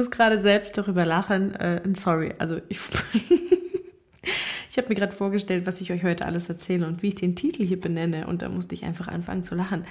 muss 0.00 0.10
gerade 0.10 0.40
selbst 0.40 0.78
darüber 0.78 1.04
lachen. 1.04 1.54
Äh, 1.56 1.82
sorry, 1.94 2.32
also 2.38 2.56
ich, 2.70 2.78
ich 4.70 4.78
habe 4.78 4.88
mir 4.88 4.94
gerade 4.94 5.12
vorgestellt, 5.12 5.66
was 5.66 5.82
ich 5.82 5.92
euch 5.92 6.02
heute 6.02 6.24
alles 6.24 6.48
erzähle 6.48 6.86
und 6.86 7.02
wie 7.02 7.08
ich 7.08 7.16
den 7.16 7.36
Titel 7.36 7.66
hier 7.66 7.78
benenne. 7.78 8.26
Und 8.26 8.40
da 8.40 8.48
musste 8.48 8.74
ich 8.74 8.84
einfach 8.84 9.08
anfangen 9.08 9.42
zu 9.42 9.54
lachen. 9.54 9.84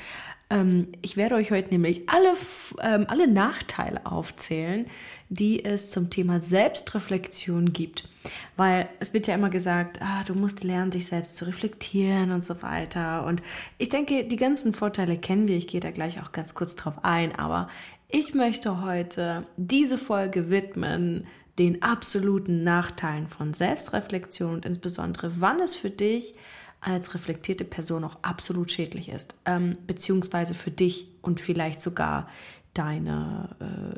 Ähm, 0.50 0.88
ich 1.04 1.16
werde 1.16 1.36
euch 1.36 1.52
heute 1.52 1.70
nämlich 1.70 2.10
alle, 2.10 2.34
ähm, 2.82 3.06
alle 3.08 3.28
Nachteile 3.28 4.08
aufzählen, 4.08 4.88
die 5.30 5.64
es 5.64 5.92
zum 5.92 6.10
Thema 6.10 6.42
Selbstreflexion 6.42 7.72
gibt. 7.72 8.10
Weil 8.58 8.90
es 9.00 9.14
wird 9.14 9.28
ja 9.28 9.36
immer 9.36 9.52
gesagt, 9.52 10.02
ah, 10.02 10.24
du 10.24 10.34
musst 10.34 10.64
lernen, 10.64 10.90
dich 10.90 11.06
selbst 11.06 11.38
zu 11.38 11.46
reflektieren 11.46 12.32
und 12.32 12.44
so 12.44 12.64
weiter. 12.64 13.28
Und 13.28 13.44
ich 13.78 13.90
denke, 13.90 14.24
die 14.24 14.38
ganzen 14.38 14.74
Vorteile 14.74 15.20
kennen 15.20 15.48
wir. 15.48 15.56
Ich 15.56 15.68
gehe 15.68 15.82
da 15.82 15.92
gleich 15.92 16.20
auch 16.20 16.32
ganz 16.32 16.56
kurz 16.56 16.76
drauf 16.76 16.96
ein. 17.04 17.36
Aber 17.36 17.70
ich 18.10 18.34
möchte 18.34 18.82
heute 18.82 19.46
diese 19.56 19.98
Folge 19.98 20.50
widmen 20.50 21.28
den 21.60 21.84
absoluten 21.84 22.64
Nachteilen 22.64 23.28
von 23.28 23.54
Selbstreflexion 23.54 24.56
und 24.56 24.66
insbesondere, 24.66 25.40
wann 25.40 25.60
es 25.60 25.76
für 25.76 25.90
dich 25.90 26.34
als 26.82 27.14
reflektierte 27.14 27.66
Person 27.66 28.04
auch 28.04 28.18
absolut 28.22 28.72
schädlich 28.72 29.10
ist, 29.10 29.36
ähm, 29.46 29.78
beziehungsweise 29.86 30.56
für 30.56 30.72
dich 30.72 31.08
und 31.22 31.40
vielleicht 31.40 31.82
sogar 31.82 32.30
deine, 32.74 33.50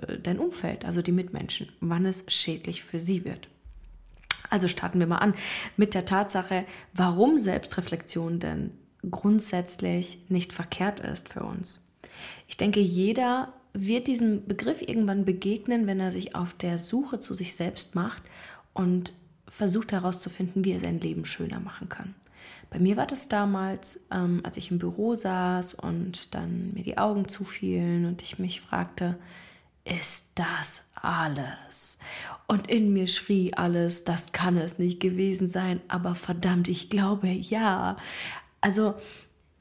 äh, 0.08 0.18
dein 0.18 0.40
Umfeld, 0.40 0.86
also 0.86 1.02
die 1.02 1.12
Mitmenschen, 1.12 1.72
wann 1.80 2.06
es 2.06 2.23
schädlich 2.28 2.84
für 2.84 3.00
sie 3.00 3.23
wird. 3.23 3.48
Also 4.50 4.68
starten 4.68 5.00
wir 5.00 5.08
mal 5.08 5.18
an 5.18 5.36
mit 5.78 5.94
der 5.94 6.06
Tatsache, 6.06 6.66
warum 6.94 7.38
Selbstreflexion 7.38 8.40
denn 8.40 8.72
grundsätzlich 9.09 10.20
nicht 10.30 10.52
verkehrt 10.52 11.00
ist 11.00 11.30
für 11.30 11.44
uns. 11.44 11.88
Ich 12.48 12.58
denke, 12.58 12.80
jeder 12.80 13.53
wird 13.73 14.08
diesem 14.08 14.45
Begriff 14.45 14.81
irgendwann 14.81 15.25
begegnen, 15.25 15.88
wenn 15.88 16.00
er 16.00 16.11
sich 16.11 16.36
auf 16.36 16.53
der 16.53 16.77
Suche 16.77 17.19
zu 17.19 17.33
sich 17.33 17.55
selbst 17.55 17.95
macht 17.95 18.23
und 18.73 19.13
versucht 19.47 19.91
herauszufinden, 19.91 20.66
wie 20.66 20.73
er 20.73 20.80
sein 20.80 21.00
Leben 21.00 21.25
schöner 21.25 21.59
machen 21.59 21.89
kann. 21.89 22.16
Bei 22.69 22.80
mir 22.80 22.95
war 22.95 23.05
das 23.05 23.28
damals, 23.28 24.00
ähm, 24.11 24.39
als 24.44 24.55
ich 24.55 24.72
im 24.72 24.80
Büro 24.80 25.13
saß 25.13 25.73
und 25.73 26.33
dann 26.33 26.73
mir 26.73 26.83
die 26.83 26.97
Augen 26.97 27.28
zufielen 27.28 28.05
und 28.05 28.22
ich 28.22 28.39
mich 28.39 28.61
fragte, 28.61 29.17
ist 29.83 30.30
das 30.35 30.83
alles? 30.95 32.00
Und 32.47 32.69
in 32.69 32.94
mir 32.94 33.08
schrie 33.08 33.53
alles, 33.53 34.03
das 34.06 34.31
kann 34.31 34.58
es 34.58 34.80
nicht 34.80 35.00
gewesen 35.00 35.50
sein, 35.50 35.81
aber 35.88 36.16
verdammt, 36.16 36.69
ich 36.69 36.89
glaube 36.89 37.28
ja. 37.28 37.97
Also 38.61 38.95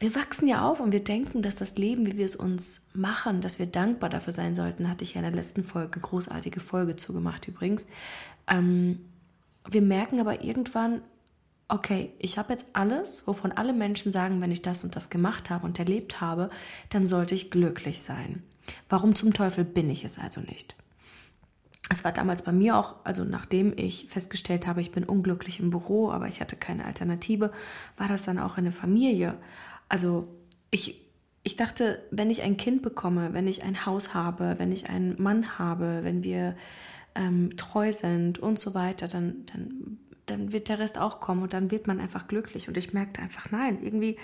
wir 0.00 0.14
wachsen 0.14 0.48
ja 0.48 0.66
auf 0.66 0.80
und 0.80 0.92
wir 0.92 1.04
denken, 1.04 1.42
dass 1.42 1.56
das 1.56 1.76
Leben, 1.76 2.06
wie 2.06 2.16
wir 2.16 2.24
es 2.24 2.34
uns 2.34 2.80
machen, 2.94 3.42
dass 3.42 3.58
wir 3.58 3.66
dankbar 3.66 4.08
dafür 4.08 4.32
sein 4.32 4.54
sollten, 4.54 4.88
hatte 4.88 5.04
ich 5.04 5.12
ja 5.12 5.20
in 5.20 5.26
der 5.26 5.34
letzten 5.34 5.62
Folge, 5.62 6.00
großartige 6.00 6.58
Folge 6.58 6.96
zugemacht 6.96 7.46
übrigens. 7.46 7.84
Ähm, 8.48 9.00
wir 9.68 9.82
merken 9.82 10.18
aber 10.18 10.42
irgendwann, 10.42 11.02
okay, 11.68 12.12
ich 12.18 12.38
habe 12.38 12.54
jetzt 12.54 12.64
alles, 12.72 13.26
wovon 13.26 13.52
alle 13.52 13.74
Menschen 13.74 14.10
sagen, 14.10 14.40
wenn 14.40 14.50
ich 14.50 14.62
das 14.62 14.84
und 14.84 14.96
das 14.96 15.10
gemacht 15.10 15.50
habe 15.50 15.66
und 15.66 15.78
erlebt 15.78 16.22
habe, 16.22 16.48
dann 16.88 17.04
sollte 17.04 17.34
ich 17.34 17.50
glücklich 17.50 18.00
sein. 18.00 18.42
Warum 18.88 19.14
zum 19.14 19.34
Teufel 19.34 19.64
bin 19.64 19.90
ich 19.90 20.04
es 20.04 20.18
also 20.18 20.40
nicht? 20.40 20.74
Es 21.90 22.04
war 22.04 22.12
damals 22.12 22.42
bei 22.42 22.52
mir 22.52 22.76
auch, 22.76 22.94
also 23.04 23.24
nachdem 23.24 23.76
ich 23.76 24.06
festgestellt 24.08 24.66
habe, 24.66 24.80
ich 24.80 24.92
bin 24.92 25.04
unglücklich 25.04 25.60
im 25.60 25.70
Büro, 25.70 26.10
aber 26.10 26.28
ich 26.28 26.40
hatte 26.40 26.56
keine 26.56 26.84
Alternative, 26.84 27.52
war 27.96 28.08
das 28.08 28.24
dann 28.24 28.38
auch 28.38 28.56
in 28.58 28.64
der 28.64 28.72
Familie. 28.72 29.36
Also 29.90 30.26
ich, 30.70 31.02
ich 31.42 31.56
dachte, 31.56 32.02
wenn 32.10 32.30
ich 32.30 32.40
ein 32.40 32.56
Kind 32.56 32.80
bekomme, 32.80 33.34
wenn 33.34 33.46
ich 33.46 33.62
ein 33.62 33.84
Haus 33.84 34.14
habe, 34.14 34.54
wenn 34.56 34.72
ich 34.72 34.88
einen 34.88 35.20
Mann 35.22 35.58
habe, 35.58 36.00
wenn 36.02 36.24
wir 36.24 36.56
ähm, 37.14 37.54
treu 37.58 37.92
sind 37.92 38.38
und 38.38 38.58
so 38.58 38.72
weiter, 38.72 39.08
dann, 39.08 39.44
dann 39.52 39.98
dann 40.30 40.52
wird 40.52 40.68
der 40.68 40.78
Rest 40.78 40.98
auch 40.98 41.20
kommen 41.20 41.42
und 41.42 41.52
dann 41.52 41.70
wird 41.70 41.86
man 41.86 42.00
einfach 42.00 42.28
glücklich. 42.28 42.68
Und 42.68 42.76
ich 42.76 42.92
merkte 42.92 43.20
einfach, 43.20 43.50
nein, 43.50 43.78
irgendwie, 43.82 44.16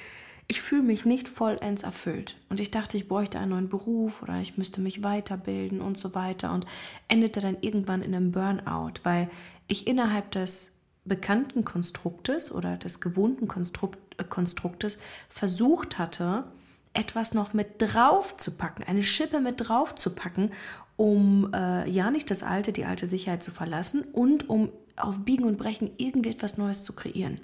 ich 0.49 0.63
fühle 0.63 0.83
mich 0.83 1.05
nicht 1.05 1.29
vollends 1.29 1.83
erfüllt. 1.83 2.37
Und 2.49 2.61
ich 2.61 2.71
dachte, 2.71 2.97
ich 2.97 3.09
bräuchte 3.09 3.39
einen 3.39 3.51
neuen 3.51 3.69
Beruf 3.69 4.23
oder 4.23 4.41
ich 4.41 4.57
müsste 4.57 4.81
mich 4.81 5.03
weiterbilden 5.03 5.81
und 5.81 5.99
so 5.99 6.15
weiter 6.15 6.53
und 6.53 6.67
endete 7.09 7.41
dann 7.41 7.59
irgendwann 7.61 8.03
in 8.03 8.15
einem 8.15 8.33
Burnout, 8.33 9.01
weil 9.03 9.29
ich 9.67 9.87
innerhalb 9.87 10.31
des 10.31 10.73
bekannten 11.05 11.65
Konstruktes 11.65 12.53
oder 12.53 12.77
des 12.77 13.01
gewohnten 13.01 13.49
Konstrukt, 13.49 13.99
äh, 13.99 14.06
Konstruktes 14.25 14.99
versucht 15.29 15.99
hatte, 15.99 16.45
etwas 16.93 17.35
noch 17.35 17.53
mit 17.53 17.75
drauf 17.79 18.37
zu 18.37 18.53
packen, 18.53 18.83
eine 18.85 19.03
Schippe 19.03 19.41
mit 19.41 19.57
drauf 19.59 19.95
zu 19.95 20.15
packen, 20.15 20.51
um 20.97 21.53
äh, 21.53 21.89
ja 21.89 22.11
nicht 22.11 22.31
das 22.31 22.43
alte, 22.43 22.73
die 22.73 22.87
alte 22.87 23.07
Sicherheit 23.07 23.43
zu 23.43 23.51
verlassen 23.51 24.05
und 24.13 24.49
um 24.49 24.71
auf 24.97 25.19
Biegen 25.21 25.45
und 25.45 25.59
Brechen 25.59 25.91
irgendwie 25.99 26.31
etwas 26.31 26.57
Neues 26.57 26.85
zu 26.85 26.95
kreieren. 26.95 27.41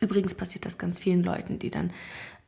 Übrigens 0.00 0.34
passiert 0.34 0.64
das 0.64 0.78
ganz 0.78 0.98
vielen 0.98 1.22
Leuten, 1.22 1.58
die 1.58 1.70
dann 1.70 1.90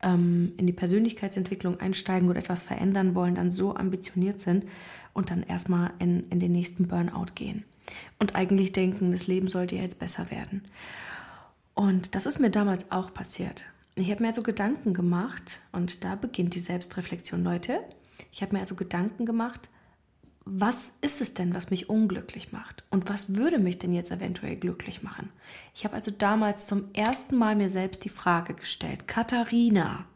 ähm, 0.03 0.53
in 0.57 0.67
die 0.67 0.73
Persönlichkeitsentwicklung 0.73 1.81
einsteigen 1.81 2.29
oder 2.29 2.41
etwas 2.41 2.63
verändern 2.63 3.15
wollen, 3.15 3.35
dann 3.35 3.51
so 3.51 3.75
ambitioniert 3.75 4.41
sind 4.41 4.65
und 5.13 5.31
dann 5.31 5.43
erstmal 5.43 5.91
in, 5.99 6.29
in 6.31 6.41
den 6.41 6.53
nächsten 6.53 6.89
Burnout 6.89 7.35
gehen. 7.35 7.65
Und 8.19 8.35
eigentlich 8.35 8.73
denken, 8.73 9.13
das 9.13 9.27
Leben 9.27 9.49
sollte 9.49 9.77
ja 9.77 9.83
jetzt 9.83 9.99
besser 9.99 10.31
werden. 10.31 10.65
Und 11.77 12.15
das 12.15 12.25
ist 12.25 12.41
mir 12.41 12.51
damals 12.51 12.91
auch 12.91 13.13
passiert. 13.13 13.67
Ich 13.97 14.11
habe 14.11 14.23
mir 14.23 14.29
also 14.29 14.43
Gedanken 14.43 14.95
gemacht 14.95 15.61
und 15.73 16.05
da 16.05 16.17
beginnt 16.17 16.55
die 16.55 16.61
Selbstreflexion, 16.61 17.45
Leute. 17.45 17.81
Ich 18.33 18.41
habe 18.41 18.55
mir 18.55 18.61
also 18.61 18.75
Gedanken 18.75 19.27
gemacht, 19.27 19.69
was 20.47 20.95
ist 21.03 21.21
es 21.21 21.35
denn, 21.35 21.55
was 21.55 21.71
mich 21.71 21.91
unglücklich 21.91 22.51
macht? 22.51 22.85
Und 22.89 23.11
was 23.11 23.35
würde 23.35 23.59
mich 23.59 23.79
denn 23.79 23.93
jetzt 23.93 24.11
eventuell 24.11 24.57
glücklich 24.57 25.03
machen? 25.03 25.31
Ich 25.75 25.85
habe 25.85 25.95
also 25.95 26.11
damals 26.11 26.67
zum 26.67 26.95
ersten 26.95 27.37
Mal 27.37 27.57
mir 27.57 27.69
selbst 27.69 28.05
die 28.05 28.11
Frage 28.11 28.55
gestellt, 28.55 29.07
Katharina, 29.07 30.07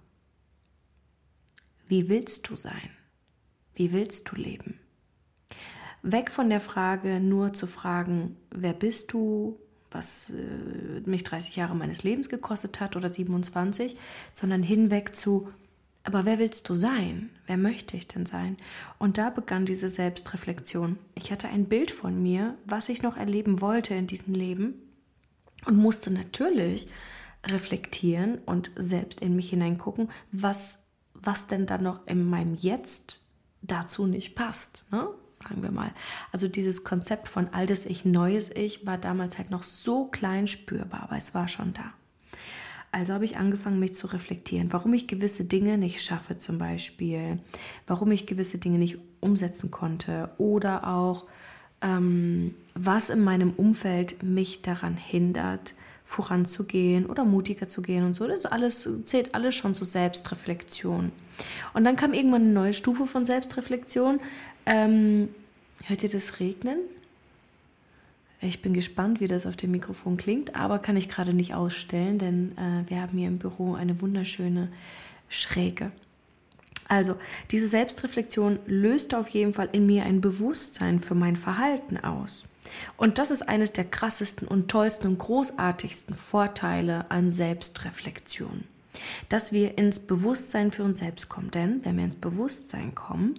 wie 1.88 2.08
willst 2.08 2.48
du 2.48 2.56
sein? 2.56 2.90
Wie 3.74 3.92
willst 3.92 4.30
du 4.30 4.36
leben? 4.36 4.78
Weg 6.02 6.30
von 6.30 6.48
der 6.48 6.62
Frage 6.62 7.20
nur 7.20 7.52
zu 7.52 7.66
fragen, 7.66 8.36
wer 8.50 8.72
bist 8.72 9.12
du, 9.12 9.60
was 9.90 10.30
äh, 10.30 11.00
mich 11.08 11.24
30 11.24 11.56
Jahre 11.56 11.74
meines 11.74 12.02
Lebens 12.02 12.28
gekostet 12.28 12.80
hat 12.80 12.96
oder 12.96 13.08
27, 13.08 13.96
sondern 14.32 14.62
hinweg 14.62 15.16
zu, 15.16 15.48
aber 16.02 16.24
wer 16.24 16.38
willst 16.38 16.68
du 16.68 16.74
sein? 16.74 17.30
Wer 17.46 17.56
möchte 17.56 17.96
ich 17.96 18.08
denn 18.08 18.24
sein? 18.24 18.56
Und 18.98 19.18
da 19.18 19.30
begann 19.30 19.66
diese 19.66 19.90
Selbstreflexion. 19.90 20.98
Ich 21.14 21.30
hatte 21.30 21.48
ein 21.48 21.66
Bild 21.66 21.90
von 21.90 22.22
mir, 22.22 22.56
was 22.64 22.88
ich 22.88 23.02
noch 23.02 23.16
erleben 23.16 23.60
wollte 23.60 23.94
in 23.94 24.06
diesem 24.06 24.34
Leben 24.34 24.74
und 25.66 25.76
musste 25.76 26.10
natürlich 26.10 26.88
reflektieren 27.46 28.38
und 28.46 28.70
selbst 28.76 29.20
in 29.20 29.36
mich 29.36 29.50
hineingucken, 29.50 30.10
was, 30.32 30.78
was 31.14 31.46
denn 31.46 31.66
dann 31.66 31.82
noch 31.82 32.06
in 32.06 32.24
meinem 32.24 32.54
Jetzt 32.54 33.20
dazu 33.62 34.06
nicht 34.06 34.34
passt. 34.34 34.84
Ne? 34.90 35.08
Sagen 35.42 35.62
wir 35.62 35.70
mal. 35.70 35.90
Also 36.32 36.48
dieses 36.48 36.84
Konzept 36.84 37.28
von 37.28 37.48
altes 37.52 37.86
Ich, 37.86 38.04
neues 38.04 38.50
Ich 38.50 38.86
war 38.86 38.98
damals 38.98 39.38
halt 39.38 39.50
noch 39.50 39.62
so 39.62 40.04
klein 40.04 40.46
spürbar, 40.46 41.04
aber 41.04 41.16
es 41.16 41.34
war 41.34 41.48
schon 41.48 41.72
da. 41.72 41.92
Also 42.92 43.12
habe 43.12 43.24
ich 43.24 43.36
angefangen, 43.36 43.78
mich 43.78 43.94
zu 43.94 44.08
reflektieren, 44.08 44.72
warum 44.72 44.92
ich 44.94 45.06
gewisse 45.06 45.44
Dinge 45.44 45.78
nicht 45.78 46.02
schaffe 46.02 46.38
zum 46.38 46.58
Beispiel, 46.58 47.38
warum 47.86 48.10
ich 48.10 48.26
gewisse 48.26 48.58
Dinge 48.58 48.78
nicht 48.78 48.98
umsetzen 49.20 49.70
konnte 49.70 50.30
oder 50.38 50.88
auch, 50.88 51.26
ähm, 51.82 52.54
was 52.74 53.08
in 53.08 53.20
meinem 53.20 53.52
Umfeld 53.52 54.24
mich 54.24 54.62
daran 54.62 54.96
hindert, 54.96 55.74
voranzugehen 56.04 57.06
oder 57.06 57.24
mutiger 57.24 57.68
zu 57.68 57.82
gehen 57.82 58.04
und 58.04 58.14
so. 58.14 58.26
Das 58.26 58.44
alles 58.44 58.88
zählt 59.04 59.36
alles 59.36 59.54
schon 59.54 59.76
zur 59.76 59.86
Selbstreflexion. 59.86 61.12
Und 61.72 61.84
dann 61.84 61.94
kam 61.94 62.12
irgendwann 62.12 62.42
eine 62.42 62.52
neue 62.52 62.72
Stufe 62.72 63.06
von 63.06 63.24
Selbstreflexion. 63.24 64.18
Ähm, 64.66 65.28
hört 65.84 66.02
ihr 66.02 66.08
das 66.08 66.40
regnen? 66.40 66.78
Ich 68.42 68.62
bin 68.62 68.72
gespannt, 68.72 69.20
wie 69.20 69.26
das 69.26 69.44
auf 69.44 69.56
dem 69.56 69.70
Mikrofon 69.70 70.16
klingt, 70.16 70.54
aber 70.54 70.78
kann 70.78 70.96
ich 70.96 71.10
gerade 71.10 71.34
nicht 71.34 71.54
ausstellen, 71.54 72.18
denn 72.18 72.52
äh, 72.56 72.88
wir 72.88 73.02
haben 73.02 73.18
hier 73.18 73.28
im 73.28 73.38
Büro 73.38 73.74
eine 73.74 74.00
wunderschöne 74.00 74.68
Schräge. 75.28 75.92
Also, 76.88 77.16
diese 77.50 77.68
Selbstreflexion 77.68 78.58
löst 78.66 79.14
auf 79.14 79.28
jeden 79.28 79.52
Fall 79.52 79.68
in 79.72 79.86
mir 79.86 80.04
ein 80.04 80.20
Bewusstsein 80.20 81.00
für 81.00 81.14
mein 81.14 81.36
Verhalten 81.36 81.98
aus. 81.98 82.46
Und 82.96 83.18
das 83.18 83.30
ist 83.30 83.42
eines 83.42 83.72
der 83.72 83.84
krassesten 83.84 84.48
und 84.48 84.70
tollsten 84.70 85.06
und 85.06 85.18
großartigsten 85.18 86.16
Vorteile 86.16 87.08
an 87.10 87.30
Selbstreflexion. 87.30 88.64
Dass 89.28 89.52
wir 89.52 89.78
ins 89.78 90.00
Bewusstsein 90.00 90.72
für 90.72 90.82
uns 90.82 90.98
selbst 90.98 91.28
kommen. 91.28 91.50
Denn 91.52 91.84
wenn 91.84 91.96
wir 91.96 92.04
ins 92.04 92.16
Bewusstsein 92.16 92.94
kommen, 92.94 93.34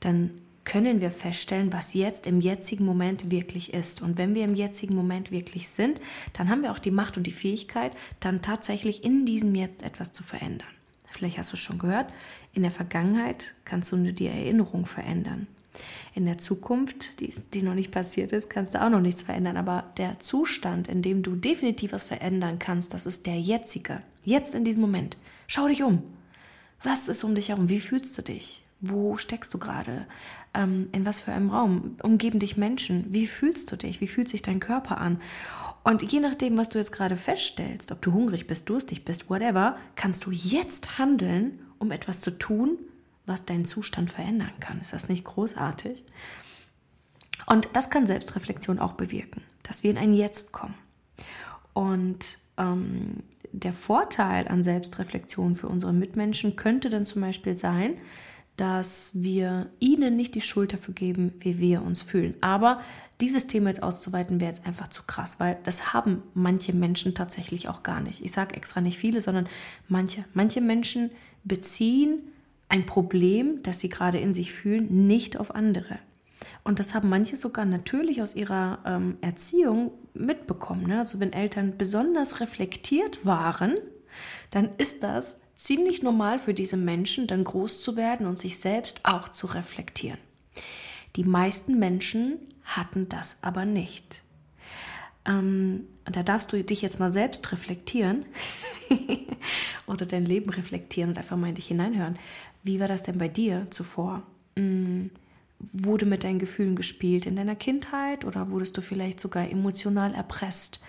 dann 0.00 0.32
können 0.70 1.00
wir 1.00 1.10
feststellen, 1.10 1.72
was 1.72 1.94
jetzt 1.94 2.28
im 2.28 2.40
jetzigen 2.40 2.84
Moment 2.84 3.28
wirklich 3.28 3.74
ist. 3.74 4.02
Und 4.02 4.18
wenn 4.18 4.36
wir 4.36 4.44
im 4.44 4.54
jetzigen 4.54 4.94
Moment 4.94 5.32
wirklich 5.32 5.68
sind, 5.68 6.00
dann 6.32 6.48
haben 6.48 6.62
wir 6.62 6.70
auch 6.70 6.78
die 6.78 6.92
Macht 6.92 7.16
und 7.16 7.26
die 7.26 7.32
Fähigkeit, 7.32 7.90
dann 8.20 8.40
tatsächlich 8.40 9.02
in 9.02 9.26
diesem 9.26 9.52
Jetzt 9.56 9.82
etwas 9.82 10.12
zu 10.12 10.22
verändern. 10.22 10.68
Vielleicht 11.06 11.38
hast 11.38 11.52
du 11.52 11.56
schon 11.56 11.80
gehört, 11.80 12.12
in 12.52 12.62
der 12.62 12.70
Vergangenheit 12.70 13.54
kannst 13.64 13.90
du 13.90 13.96
nur 13.96 14.12
die 14.12 14.28
Erinnerung 14.28 14.86
verändern. 14.86 15.48
In 16.14 16.24
der 16.24 16.38
Zukunft, 16.38 17.18
die, 17.18 17.34
die 17.52 17.62
noch 17.62 17.74
nicht 17.74 17.90
passiert 17.90 18.30
ist, 18.30 18.48
kannst 18.48 18.74
du 18.74 18.80
auch 18.80 18.90
noch 18.90 19.00
nichts 19.00 19.22
verändern. 19.22 19.56
Aber 19.56 19.90
der 19.96 20.20
Zustand, 20.20 20.86
in 20.86 21.02
dem 21.02 21.24
du 21.24 21.34
definitiv 21.34 21.92
was 21.92 22.04
verändern 22.04 22.60
kannst, 22.60 22.94
das 22.94 23.06
ist 23.06 23.26
der 23.26 23.40
jetzige. 23.40 24.02
Jetzt 24.24 24.54
in 24.54 24.64
diesem 24.64 24.82
Moment. 24.82 25.16
Schau 25.48 25.66
dich 25.66 25.82
um. 25.82 26.04
Was 26.84 27.08
ist 27.08 27.24
um 27.24 27.34
dich 27.34 27.48
herum? 27.48 27.68
Wie 27.68 27.80
fühlst 27.80 28.16
du 28.16 28.22
dich? 28.22 28.62
Wo 28.80 29.18
steckst 29.18 29.52
du 29.52 29.58
gerade? 29.58 30.06
Ähm, 30.52 30.88
in 30.92 31.06
was 31.06 31.20
für 31.20 31.32
einem 31.32 31.50
Raum? 31.50 31.96
Umgeben 32.02 32.38
dich 32.38 32.56
Menschen? 32.56 33.06
Wie 33.08 33.26
fühlst 33.26 33.70
du 33.70 33.76
dich? 33.76 34.00
Wie 34.00 34.08
fühlt 34.08 34.28
sich 34.28 34.42
dein 34.42 34.60
Körper 34.60 34.98
an? 34.98 35.20
Und 35.82 36.12
je 36.12 36.20
nachdem, 36.20 36.58
was 36.58 36.68
du 36.68 36.78
jetzt 36.78 36.92
gerade 36.92 37.16
feststellst, 37.16 37.90
ob 37.92 38.02
du 38.02 38.12
hungrig 38.12 38.46
bist, 38.46 38.68
durstig 38.68 39.04
bist, 39.04 39.30
whatever, 39.30 39.76
kannst 39.96 40.26
du 40.26 40.30
jetzt 40.30 40.98
handeln, 40.98 41.60
um 41.78 41.90
etwas 41.90 42.20
zu 42.20 42.32
tun, 42.32 42.78
was 43.26 43.46
deinen 43.46 43.64
Zustand 43.64 44.10
verändern 44.10 44.52
kann. 44.60 44.80
Ist 44.80 44.92
das 44.92 45.08
nicht 45.08 45.24
großartig? 45.24 46.04
Und 47.46 47.68
das 47.72 47.88
kann 47.88 48.06
Selbstreflexion 48.06 48.78
auch 48.78 48.92
bewirken, 48.92 49.42
dass 49.62 49.82
wir 49.82 49.90
in 49.90 49.98
ein 49.98 50.12
Jetzt 50.12 50.52
kommen. 50.52 50.74
Und 51.72 52.38
ähm, 52.58 53.22
der 53.52 53.72
Vorteil 53.72 54.48
an 54.48 54.62
Selbstreflexion 54.62 55.56
für 55.56 55.68
unsere 55.68 55.92
Mitmenschen 55.92 56.56
könnte 56.56 56.90
dann 56.90 57.06
zum 57.06 57.22
Beispiel 57.22 57.56
sein, 57.56 57.94
dass 58.60 59.12
wir 59.14 59.70
ihnen 59.78 60.16
nicht 60.16 60.34
die 60.34 60.42
Schuld 60.42 60.74
dafür 60.74 60.92
geben, 60.92 61.32
wie 61.40 61.58
wir 61.58 61.80
uns 61.80 62.02
fühlen. 62.02 62.34
Aber 62.42 62.82
dieses 63.22 63.46
Thema 63.46 63.70
jetzt 63.70 63.82
auszuweiten, 63.82 64.38
wäre 64.38 64.50
jetzt 64.50 64.66
einfach 64.66 64.88
zu 64.88 65.02
krass, 65.04 65.40
weil 65.40 65.56
das 65.64 65.94
haben 65.94 66.22
manche 66.34 66.74
Menschen 66.74 67.14
tatsächlich 67.14 67.68
auch 67.68 67.82
gar 67.82 68.02
nicht. 68.02 68.22
Ich 68.22 68.32
sage 68.32 68.54
extra 68.54 68.82
nicht 68.82 68.98
viele, 68.98 69.22
sondern 69.22 69.48
manche. 69.88 70.26
Manche 70.34 70.60
Menschen 70.60 71.10
beziehen 71.42 72.18
ein 72.68 72.84
Problem, 72.84 73.62
das 73.62 73.80
sie 73.80 73.88
gerade 73.88 74.18
in 74.18 74.34
sich 74.34 74.52
fühlen, 74.52 75.06
nicht 75.06 75.38
auf 75.38 75.54
andere. 75.54 75.98
Und 76.62 76.80
das 76.80 76.94
haben 76.94 77.08
manche 77.08 77.38
sogar 77.38 77.64
natürlich 77.64 78.20
aus 78.20 78.36
ihrer 78.36 78.80
ähm, 78.84 79.16
Erziehung 79.22 79.92
mitbekommen. 80.12 80.86
Ne? 80.86 80.98
Also 80.98 81.18
wenn 81.18 81.32
Eltern 81.32 81.78
besonders 81.78 82.40
reflektiert 82.40 83.24
waren, 83.24 83.76
dann 84.50 84.68
ist 84.76 85.02
das 85.02 85.38
ziemlich 85.62 86.02
normal 86.02 86.38
für 86.38 86.54
diese 86.54 86.78
Menschen, 86.78 87.26
dann 87.26 87.44
groß 87.44 87.82
zu 87.82 87.96
werden 87.96 88.26
und 88.26 88.38
sich 88.38 88.58
selbst 88.58 89.00
auch 89.04 89.28
zu 89.28 89.46
reflektieren. 89.46 90.18
Die 91.16 91.24
meisten 91.24 91.78
Menschen 91.78 92.38
hatten 92.64 93.10
das 93.10 93.36
aber 93.42 93.66
nicht. 93.66 94.22
Ähm, 95.26 95.84
da 96.06 96.22
darfst 96.22 96.50
du 96.52 96.64
dich 96.64 96.80
jetzt 96.80 96.98
mal 96.98 97.10
selbst 97.10 97.52
reflektieren 97.52 98.24
oder 99.86 100.06
dein 100.06 100.24
Leben 100.24 100.48
reflektieren 100.48 101.10
und 101.10 101.18
einfach 101.18 101.36
mal 101.36 101.50
in 101.50 101.56
dich 101.56 101.66
hineinhören. 101.66 102.18
Wie 102.62 102.80
war 102.80 102.88
das 102.88 103.02
denn 103.02 103.18
bei 103.18 103.28
dir 103.28 103.66
zuvor? 103.68 104.22
Hm, 104.56 105.10
wurde 105.74 106.06
mit 106.06 106.24
deinen 106.24 106.38
Gefühlen 106.38 106.74
gespielt 106.74 107.26
in 107.26 107.36
deiner 107.36 107.54
Kindheit 107.54 108.24
oder 108.24 108.50
wurdest 108.50 108.78
du 108.78 108.80
vielleicht 108.80 109.20
sogar 109.20 109.50
emotional 109.50 110.14
erpresst? 110.14 110.80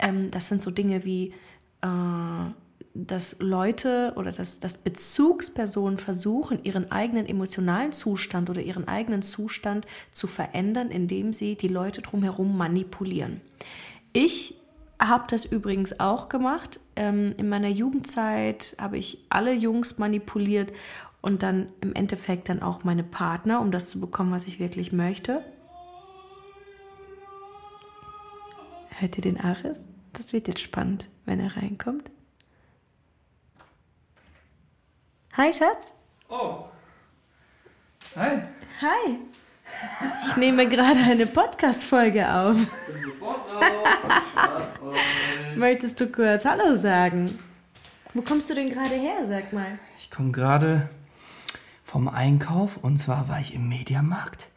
Ähm, 0.00 0.32
das 0.32 0.48
sind 0.48 0.60
so 0.60 0.72
Dinge 0.72 1.04
wie 1.04 1.34
äh, 1.82 2.50
dass 2.94 3.36
Leute 3.38 4.12
oder 4.16 4.32
dass, 4.32 4.60
dass 4.60 4.78
Bezugspersonen 4.78 5.98
versuchen, 5.98 6.64
ihren 6.64 6.90
eigenen 6.90 7.26
emotionalen 7.26 7.92
Zustand 7.92 8.50
oder 8.50 8.60
ihren 8.60 8.88
eigenen 8.88 9.22
Zustand 9.22 9.86
zu 10.10 10.26
verändern, 10.26 10.90
indem 10.90 11.32
sie 11.32 11.54
die 11.54 11.68
Leute 11.68 12.02
drumherum 12.02 12.56
manipulieren. 12.56 13.40
Ich 14.12 14.56
habe 15.00 15.24
das 15.28 15.44
übrigens 15.44 16.00
auch 16.00 16.28
gemacht. 16.28 16.80
Ähm, 16.96 17.34
in 17.36 17.48
meiner 17.48 17.68
Jugendzeit 17.68 18.76
habe 18.80 18.98
ich 18.98 19.24
alle 19.28 19.52
Jungs 19.52 19.98
manipuliert 19.98 20.72
und 21.20 21.42
dann 21.42 21.68
im 21.80 21.94
Endeffekt 21.94 22.48
dann 22.48 22.62
auch 22.62 22.84
meine 22.84 23.04
Partner, 23.04 23.60
um 23.60 23.70
das 23.70 23.90
zu 23.90 24.00
bekommen, 24.00 24.32
was 24.32 24.46
ich 24.46 24.58
wirklich 24.58 24.92
möchte. 24.92 25.44
Hört 28.88 29.16
ihr 29.16 29.22
den 29.22 29.40
Aris? 29.40 29.84
Das 30.12 30.32
wird 30.32 30.48
jetzt 30.48 30.60
spannend, 30.60 31.08
wenn 31.24 31.38
er 31.38 31.56
reinkommt. 31.56 32.10
Hi, 35.38 35.52
Schatz. 35.52 35.92
Oh. 36.28 36.64
Hi. 38.16 38.42
Hi. 38.80 39.18
Ich 40.26 40.36
nehme 40.36 40.68
gerade 40.68 40.98
eine 40.98 41.26
Podcast-Folge 41.26 42.28
auf. 42.28 42.56
Bin 42.56 42.66
sofort 43.04 43.48
raus. 43.48 43.64
Spaß 44.32 44.82
euch. 44.82 45.56
Möchtest 45.56 46.00
du 46.00 46.08
kurz 46.08 46.44
Hallo 46.44 46.76
sagen? 46.76 47.38
Wo 48.14 48.22
kommst 48.22 48.50
du 48.50 48.54
denn 48.56 48.70
gerade 48.70 48.96
her, 48.96 49.28
sag 49.28 49.52
mal? 49.52 49.78
Ich 49.96 50.10
komme 50.10 50.32
gerade 50.32 50.88
vom 51.84 52.08
Einkauf 52.08 52.76
und 52.76 52.98
zwar 52.98 53.28
war 53.28 53.38
ich 53.38 53.54
im 53.54 53.68
Mediamarkt 53.68 54.48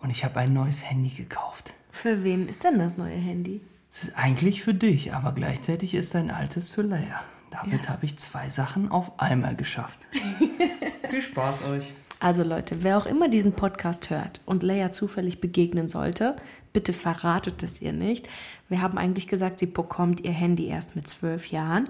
und 0.00 0.10
ich 0.10 0.22
habe 0.26 0.38
ein 0.40 0.52
neues 0.52 0.84
Handy 0.84 1.08
gekauft. 1.08 1.72
Für 1.92 2.24
wen 2.24 2.46
ist 2.46 2.62
denn 2.62 2.78
das 2.78 2.98
neue 2.98 3.16
Handy? 3.16 3.62
Es 3.90 4.04
ist 4.04 4.18
eigentlich 4.18 4.62
für 4.62 4.74
dich, 4.74 5.14
aber 5.14 5.32
gleichzeitig 5.32 5.94
ist 5.94 6.14
dein 6.14 6.30
altes 6.30 6.70
für 6.70 6.82
Leia. 6.82 7.24
Damit 7.50 7.88
habe 7.88 8.06
ich 8.06 8.16
zwei 8.18 8.48
Sachen 8.48 8.90
auf 8.90 9.18
einmal 9.18 9.56
geschafft. 9.56 10.06
Viel 11.10 11.22
Spaß 11.22 11.64
euch. 11.70 11.92
Also 12.20 12.42
Leute, 12.42 12.82
wer 12.82 12.98
auch 12.98 13.06
immer 13.06 13.28
diesen 13.28 13.54
Podcast 13.54 14.10
hört 14.10 14.40
und 14.44 14.62
Leia 14.62 14.92
zufällig 14.92 15.40
begegnen 15.40 15.88
sollte, 15.88 16.36
bitte 16.72 16.92
verratet 16.92 17.62
es 17.62 17.80
ihr 17.80 17.92
nicht. 17.92 18.28
Wir 18.68 18.82
haben 18.82 18.98
eigentlich 18.98 19.26
gesagt, 19.26 19.58
sie 19.58 19.66
bekommt 19.66 20.20
ihr 20.20 20.32
Handy 20.32 20.66
erst 20.66 20.96
mit 20.96 21.08
zwölf 21.08 21.46
Jahren. 21.46 21.88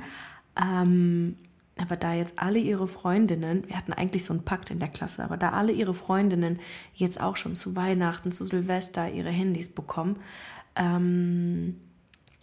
Ähm, 0.56 1.36
aber 1.80 1.96
da 1.96 2.14
jetzt 2.14 2.34
alle 2.36 2.58
ihre 2.58 2.86
Freundinnen, 2.86 3.66
wir 3.66 3.76
hatten 3.76 3.92
eigentlich 3.92 4.24
so 4.24 4.32
einen 4.32 4.44
Pakt 4.44 4.70
in 4.70 4.78
der 4.78 4.88
Klasse, 4.88 5.24
aber 5.24 5.36
da 5.36 5.50
alle 5.50 5.72
ihre 5.72 5.94
Freundinnen 5.94 6.60
jetzt 6.94 7.20
auch 7.20 7.36
schon 7.36 7.56
zu 7.56 7.74
Weihnachten, 7.74 8.32
zu 8.32 8.44
Silvester 8.44 9.10
ihre 9.10 9.30
Handys 9.30 9.68
bekommen, 9.68 10.16
ähm, 10.76 11.76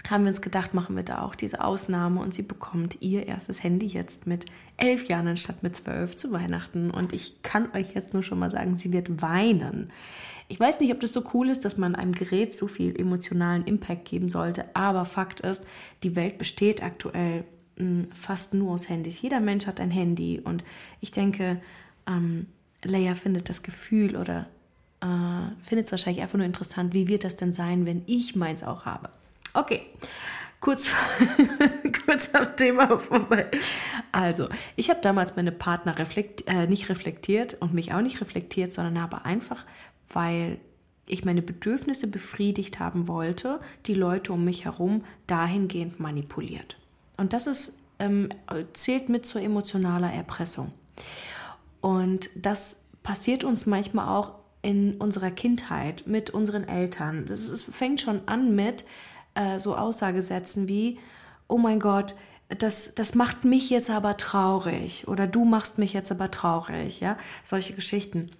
haben 0.09 0.23
wir 0.23 0.29
uns 0.29 0.41
gedacht, 0.41 0.73
machen 0.73 0.95
wir 0.95 1.03
da 1.03 1.21
auch 1.21 1.35
diese 1.35 1.63
Ausnahme 1.63 2.21
und 2.21 2.33
sie 2.33 2.43
bekommt 2.43 3.01
ihr 3.01 3.27
erstes 3.27 3.63
Handy 3.63 3.87
jetzt 3.87 4.25
mit 4.25 4.45
elf 4.77 5.07
Jahren 5.09 5.27
anstatt 5.27 5.63
mit 5.63 5.75
zwölf 5.75 6.15
zu 6.15 6.31
Weihnachten. 6.31 6.91
Und 6.91 7.13
ich 7.13 7.41
kann 7.43 7.69
euch 7.73 7.93
jetzt 7.93 8.13
nur 8.13 8.23
schon 8.23 8.39
mal 8.39 8.51
sagen, 8.51 8.75
sie 8.75 8.93
wird 8.93 9.21
weinen. 9.21 9.91
Ich 10.47 10.59
weiß 10.59 10.79
nicht, 10.79 10.93
ob 10.93 11.01
das 11.01 11.11
so 11.11 11.23
cool 11.33 11.49
ist, 11.49 11.65
dass 11.65 11.77
man 11.77 11.95
einem 11.95 12.13
Gerät 12.13 12.55
so 12.55 12.67
viel 12.67 12.97
emotionalen 12.97 13.65
Impact 13.65 14.05
geben 14.05 14.29
sollte, 14.29 14.65
aber 14.75 15.03
Fakt 15.03 15.41
ist, 15.41 15.65
die 16.03 16.15
Welt 16.15 16.37
besteht 16.37 16.81
aktuell 16.81 17.43
mh, 17.75 17.83
hm, 17.83 18.07
fast 18.13 18.53
nur 18.53 18.73
aus 18.73 18.87
Handys. 18.87 19.21
Jeder 19.21 19.41
Mensch 19.41 19.67
hat 19.67 19.81
ein 19.81 19.91
Handy 19.91 20.39
und 20.39 20.63
ich 21.01 21.11
denke, 21.11 21.59
ähm, 22.07 22.47
Leia 22.83 23.15
findet 23.15 23.49
das 23.49 23.61
Gefühl 23.61 24.15
oder 24.15 24.47
äh, 25.01 25.65
findet 25.65 25.87
es 25.87 25.91
wahrscheinlich 25.91 26.21
einfach 26.21 26.37
nur 26.37 26.45
interessant, 26.45 26.93
wie 26.93 27.09
wird 27.09 27.25
das 27.25 27.35
denn 27.35 27.51
sein, 27.51 27.85
wenn 27.85 28.03
ich 28.05 28.35
meins 28.35 28.63
auch 28.63 28.85
habe. 28.85 29.09
Okay, 29.53 29.87
kurz, 30.59 30.91
kurz 32.05 32.29
am 32.33 32.55
Thema 32.55 32.99
vorbei. 32.99 33.47
Also, 34.11 34.49
ich 34.75 34.89
habe 34.89 35.01
damals 35.01 35.35
meine 35.35 35.51
Partner 35.51 35.97
reflekt, 35.97 36.47
äh, 36.47 36.67
nicht 36.67 36.89
reflektiert 36.89 37.57
und 37.59 37.73
mich 37.73 37.93
auch 37.93 38.01
nicht 38.01 38.21
reflektiert, 38.21 38.73
sondern 38.73 39.01
habe 39.01 39.25
einfach, 39.25 39.65
weil 40.09 40.59
ich 41.07 41.23
meine 41.23 41.41
Bedürfnisse 41.41 42.07
befriedigt 42.07 42.79
haben 42.79 43.07
wollte, 43.07 43.59
die 43.85 43.93
Leute 43.93 44.33
um 44.33 44.43
mich 44.43 44.65
herum 44.65 45.03
dahingehend 45.25 45.99
manipuliert. 45.99 46.77
Und 47.15 47.33
das 47.33 47.47
ist, 47.47 47.77
ähm, 47.99 48.29
zählt 48.73 49.09
mit 49.09 49.25
zur 49.25 49.41
emotionaler 49.41 50.11
Erpressung. 50.11 50.73
Und 51.81 52.29
das 52.35 52.81
passiert 53.03 53.43
uns 53.43 53.65
manchmal 53.65 54.09
auch 54.09 54.33
in 54.61 54.95
unserer 54.95 55.31
Kindheit 55.31 56.05
mit 56.07 56.29
unseren 56.31 56.67
Eltern. 56.67 57.25
Das 57.27 57.47
ist, 57.47 57.73
fängt 57.73 58.01
schon 58.01 58.27
an 58.27 58.53
mit, 58.53 58.83
äh, 59.37 59.59
so 59.59 59.75
Aussagesätzen 59.75 60.67
wie, 60.67 60.99
oh 61.47 61.57
mein 61.57 61.79
Gott, 61.79 62.15
das, 62.49 62.95
das 62.95 63.15
macht 63.15 63.45
mich 63.45 63.69
jetzt 63.69 63.89
aber 63.89 64.17
traurig 64.17 65.07
oder 65.07 65.27
du 65.27 65.45
machst 65.45 65.77
mich 65.77 65.93
jetzt 65.93 66.11
aber 66.11 66.31
traurig, 66.31 66.99
ja, 67.01 67.17
solche 67.43 67.73
Geschichten. 67.73 68.31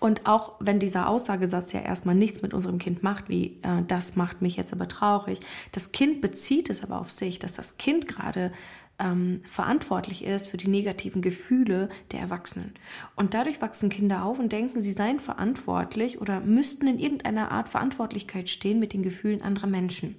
Und 0.00 0.26
auch 0.26 0.52
wenn 0.60 0.78
dieser 0.78 1.08
Aussagesatz 1.08 1.72
ja 1.72 1.80
erstmal 1.80 2.14
nichts 2.14 2.40
mit 2.40 2.54
unserem 2.54 2.78
Kind 2.78 3.02
macht, 3.02 3.28
wie 3.28 3.58
äh, 3.62 3.82
das 3.86 4.16
macht 4.16 4.40
mich 4.40 4.56
jetzt 4.56 4.72
aber 4.72 4.88
traurig, 4.88 5.40
das 5.72 5.92
Kind 5.92 6.20
bezieht 6.22 6.70
es 6.70 6.82
aber 6.82 6.98
auf 6.98 7.10
sich, 7.10 7.38
dass 7.38 7.52
das 7.52 7.76
Kind 7.76 8.08
gerade 8.08 8.50
ähm, 8.98 9.42
verantwortlich 9.44 10.24
ist 10.24 10.48
für 10.48 10.56
die 10.56 10.68
negativen 10.68 11.22
Gefühle 11.22 11.88
der 12.12 12.20
Erwachsenen. 12.20 12.74
Und 13.16 13.34
dadurch 13.34 13.60
wachsen 13.60 13.88
Kinder 13.88 14.24
auf 14.24 14.38
und 14.38 14.52
denken, 14.52 14.82
sie 14.82 14.92
seien 14.92 15.20
verantwortlich 15.20 16.20
oder 16.20 16.40
müssten 16.40 16.86
in 16.86 16.98
irgendeiner 16.98 17.50
Art 17.50 17.68
Verantwortlichkeit 17.68 18.48
stehen 18.48 18.78
mit 18.78 18.92
den 18.92 19.02
Gefühlen 19.02 19.42
anderer 19.42 19.66
Menschen. 19.66 20.16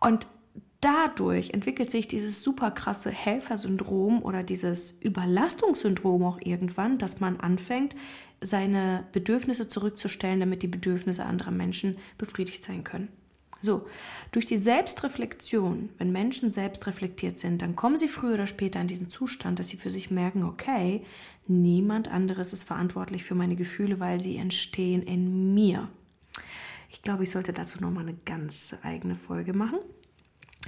Und 0.00 0.26
dadurch 0.80 1.50
entwickelt 1.50 1.90
sich 1.90 2.06
dieses 2.06 2.42
super 2.42 2.70
krasse 2.70 3.10
Helfersyndrom 3.10 4.22
oder 4.22 4.42
dieses 4.42 4.92
Überlastungssyndrom 5.00 6.22
auch 6.24 6.38
irgendwann, 6.40 6.98
dass 6.98 7.20
man 7.20 7.40
anfängt, 7.40 7.96
seine 8.40 9.04
Bedürfnisse 9.12 9.68
zurückzustellen, 9.68 10.40
damit 10.40 10.62
die 10.62 10.68
Bedürfnisse 10.68 11.24
anderer 11.24 11.50
Menschen 11.50 11.96
befriedigt 12.18 12.62
sein 12.62 12.84
können. 12.84 13.08
So, 13.66 13.84
durch 14.30 14.46
die 14.46 14.58
Selbstreflexion, 14.58 15.88
wenn 15.98 16.12
Menschen 16.12 16.50
selbst 16.50 16.86
reflektiert 16.86 17.36
sind, 17.36 17.62
dann 17.62 17.74
kommen 17.74 17.98
sie 17.98 18.06
früher 18.06 18.34
oder 18.34 18.46
später 18.46 18.80
in 18.80 18.86
diesen 18.86 19.10
Zustand, 19.10 19.58
dass 19.58 19.68
sie 19.68 19.76
für 19.76 19.90
sich 19.90 20.08
merken, 20.08 20.44
okay, 20.44 21.04
niemand 21.48 22.06
anderes 22.06 22.52
ist 22.52 22.62
verantwortlich 22.62 23.24
für 23.24 23.34
meine 23.34 23.56
Gefühle, 23.56 23.98
weil 23.98 24.20
sie 24.20 24.36
entstehen 24.36 25.02
in 25.02 25.52
mir. 25.52 25.88
Ich 26.90 27.02
glaube, 27.02 27.24
ich 27.24 27.32
sollte 27.32 27.52
dazu 27.52 27.80
nochmal 27.80 28.04
eine 28.04 28.16
ganz 28.24 28.76
eigene 28.82 29.16
Folge 29.16 29.52
machen. 29.52 29.80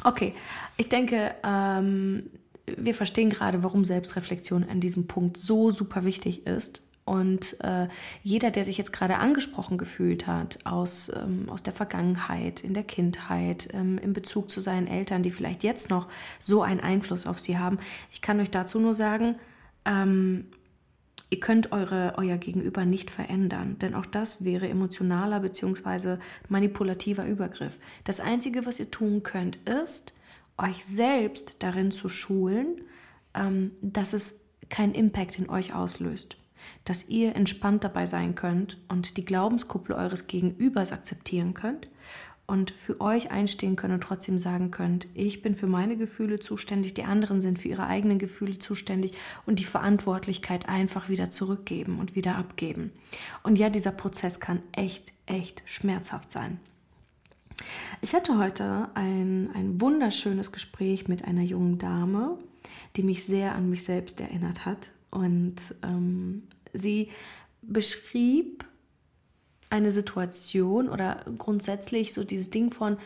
Okay, 0.03 0.35
ich 0.77 0.89
denke, 0.89 1.37
ähm, 1.45 2.31
wir 2.67 2.95
verstehen 2.95 3.31
gerade, 3.31 3.63
warum 3.63 3.85
Selbstreflexion 3.85 4.65
an 4.65 4.81
diesem 4.81 5.07
Punkt 5.07 5.37
so 5.37 5.71
super 5.71 6.03
wichtig 6.03 6.49
ist. 6.49 6.83
Und 7.09 7.59
äh, 7.65 7.89
jeder, 8.23 8.51
der 8.51 8.67
sich 8.67 8.77
jetzt 8.77 8.93
gerade 8.93 9.17
angesprochen 9.17 9.79
gefühlt 9.79 10.27
hat 10.27 10.59
aus, 10.67 11.11
ähm, 11.17 11.49
aus 11.49 11.63
der 11.63 11.73
Vergangenheit, 11.73 12.61
in 12.61 12.75
der 12.75 12.83
Kindheit, 12.83 13.71
ähm, 13.73 13.97
in 13.97 14.13
Bezug 14.13 14.51
zu 14.51 14.61
seinen 14.61 14.87
Eltern, 14.87 15.23
die 15.23 15.31
vielleicht 15.31 15.63
jetzt 15.63 15.89
noch 15.89 16.09
so 16.39 16.63
einen 16.63 16.81
Einfluss 16.81 17.27
auf 17.27 17.41
sie 17.41 17.57
haben, 17.57 17.79
ich 18.11 18.21
kann 18.21 18.39
euch 18.41 18.51
dazu 18.51 18.79
nur 18.79 18.95
sagen, 18.95 19.37
ähm, 19.87 20.49
ihr 21.31 21.41
könnt 21.41 21.73
eure, 21.73 22.13
euer 22.19 22.37
Gegenüber 22.37 22.85
nicht 22.85 23.11
verändern, 23.11 23.79
denn 23.79 23.95
auch 23.95 24.07
das 24.07 24.45
wäre 24.45 24.69
emotionaler 24.69 25.41
bzw. 25.41 26.19
manipulativer 26.51 27.25
Übergriff. 27.25 27.79
Das 28.05 28.21
Einzige, 28.21 28.67
was 28.67 28.81
ihr 28.81 28.91
tun 28.91 29.23
könnt, 29.23 29.57
ist, 29.67 30.13
euch 30.59 30.85
selbst 30.85 31.57
darin 31.61 31.91
zu 31.91 32.11
schulen, 32.11 32.83
ähm, 33.33 33.71
dass 33.81 34.13
es 34.13 34.39
keinen 34.69 34.93
Impact 34.93 35.39
in 35.39 35.49
euch 35.49 35.73
auslöst 35.73 36.37
dass 36.85 37.09
ihr 37.09 37.37
entspannt 37.37 37.85
dabei 37.85 38.07
sein 38.07 38.35
könnt 38.35 38.79
und 38.89 39.17
die 39.17 39.25
Glaubenskuppel 39.25 39.95
eures 39.95 40.27
Gegenübers 40.27 40.93
akzeptieren 40.93 41.55
könnt 41.55 41.89
und 42.49 42.71
für 42.71 43.01
euch 43.03 43.31
einstehen 43.31 43.77
könnt 43.77 43.93
und 43.93 44.03
trotzdem 44.03 44.39
sagen 44.39 44.71
könnt, 44.71 45.07
ich 45.13 45.43
bin 45.43 45.55
für 45.55 45.67
meine 45.67 45.99
Gefühle 45.99 46.41
zuständig, 46.41 46.95
die 46.95 47.05
anderen 47.05 47.43
sind 47.43 47.59
für 47.59 47.69
ihre 47.69 47.87
eigenen 47.87 48.19
Gefühle 48.19 48.59
zuständig 48.59 49.13
und 49.45 49.59
die 49.59 49.65
Verantwortlichkeit 49.65 50.67
einfach 50.67 51.11
wieder 51.11 51.31
zurückgeben 51.31 51.99
und 51.99 52.17
wieder 52.17 52.37
abgeben. 52.37 52.91
Und 53.43 53.59
ja, 53.59 53.69
dieser 53.69 53.93
Prozess 53.93 54.41
kann 54.41 54.63
echt, 54.73 55.13
echt 55.27 55.63
schmerzhaft 55.67 56.33
sein. 56.33 56.59
Ich 58.01 58.15
hatte 58.15 58.39
heute 58.39 58.89
ein, 58.95 59.51
ein 59.55 59.79
wunderschönes 59.81 60.51
Gespräch 60.51 61.07
mit 61.07 61.25
einer 61.25 61.43
jungen 61.43 61.77
Dame, 61.77 62.39
die 62.97 63.03
mich 63.03 63.25
sehr 63.25 63.55
an 63.55 63.69
mich 63.69 63.85
selbst 63.85 64.23
erinnert 64.23 64.65
hat 64.65 64.93
und 65.11 65.57
ähm, 65.83 66.45
Sie 66.73 67.09
beschrieb 67.63 68.65
eine 69.71 69.93
Situation 69.93 70.89
oder 70.89 71.25
grundsätzlich 71.37 72.15
so 72.15 72.25
dieses 72.25 72.51
Ding 72.51 72.73
von, 72.73 72.97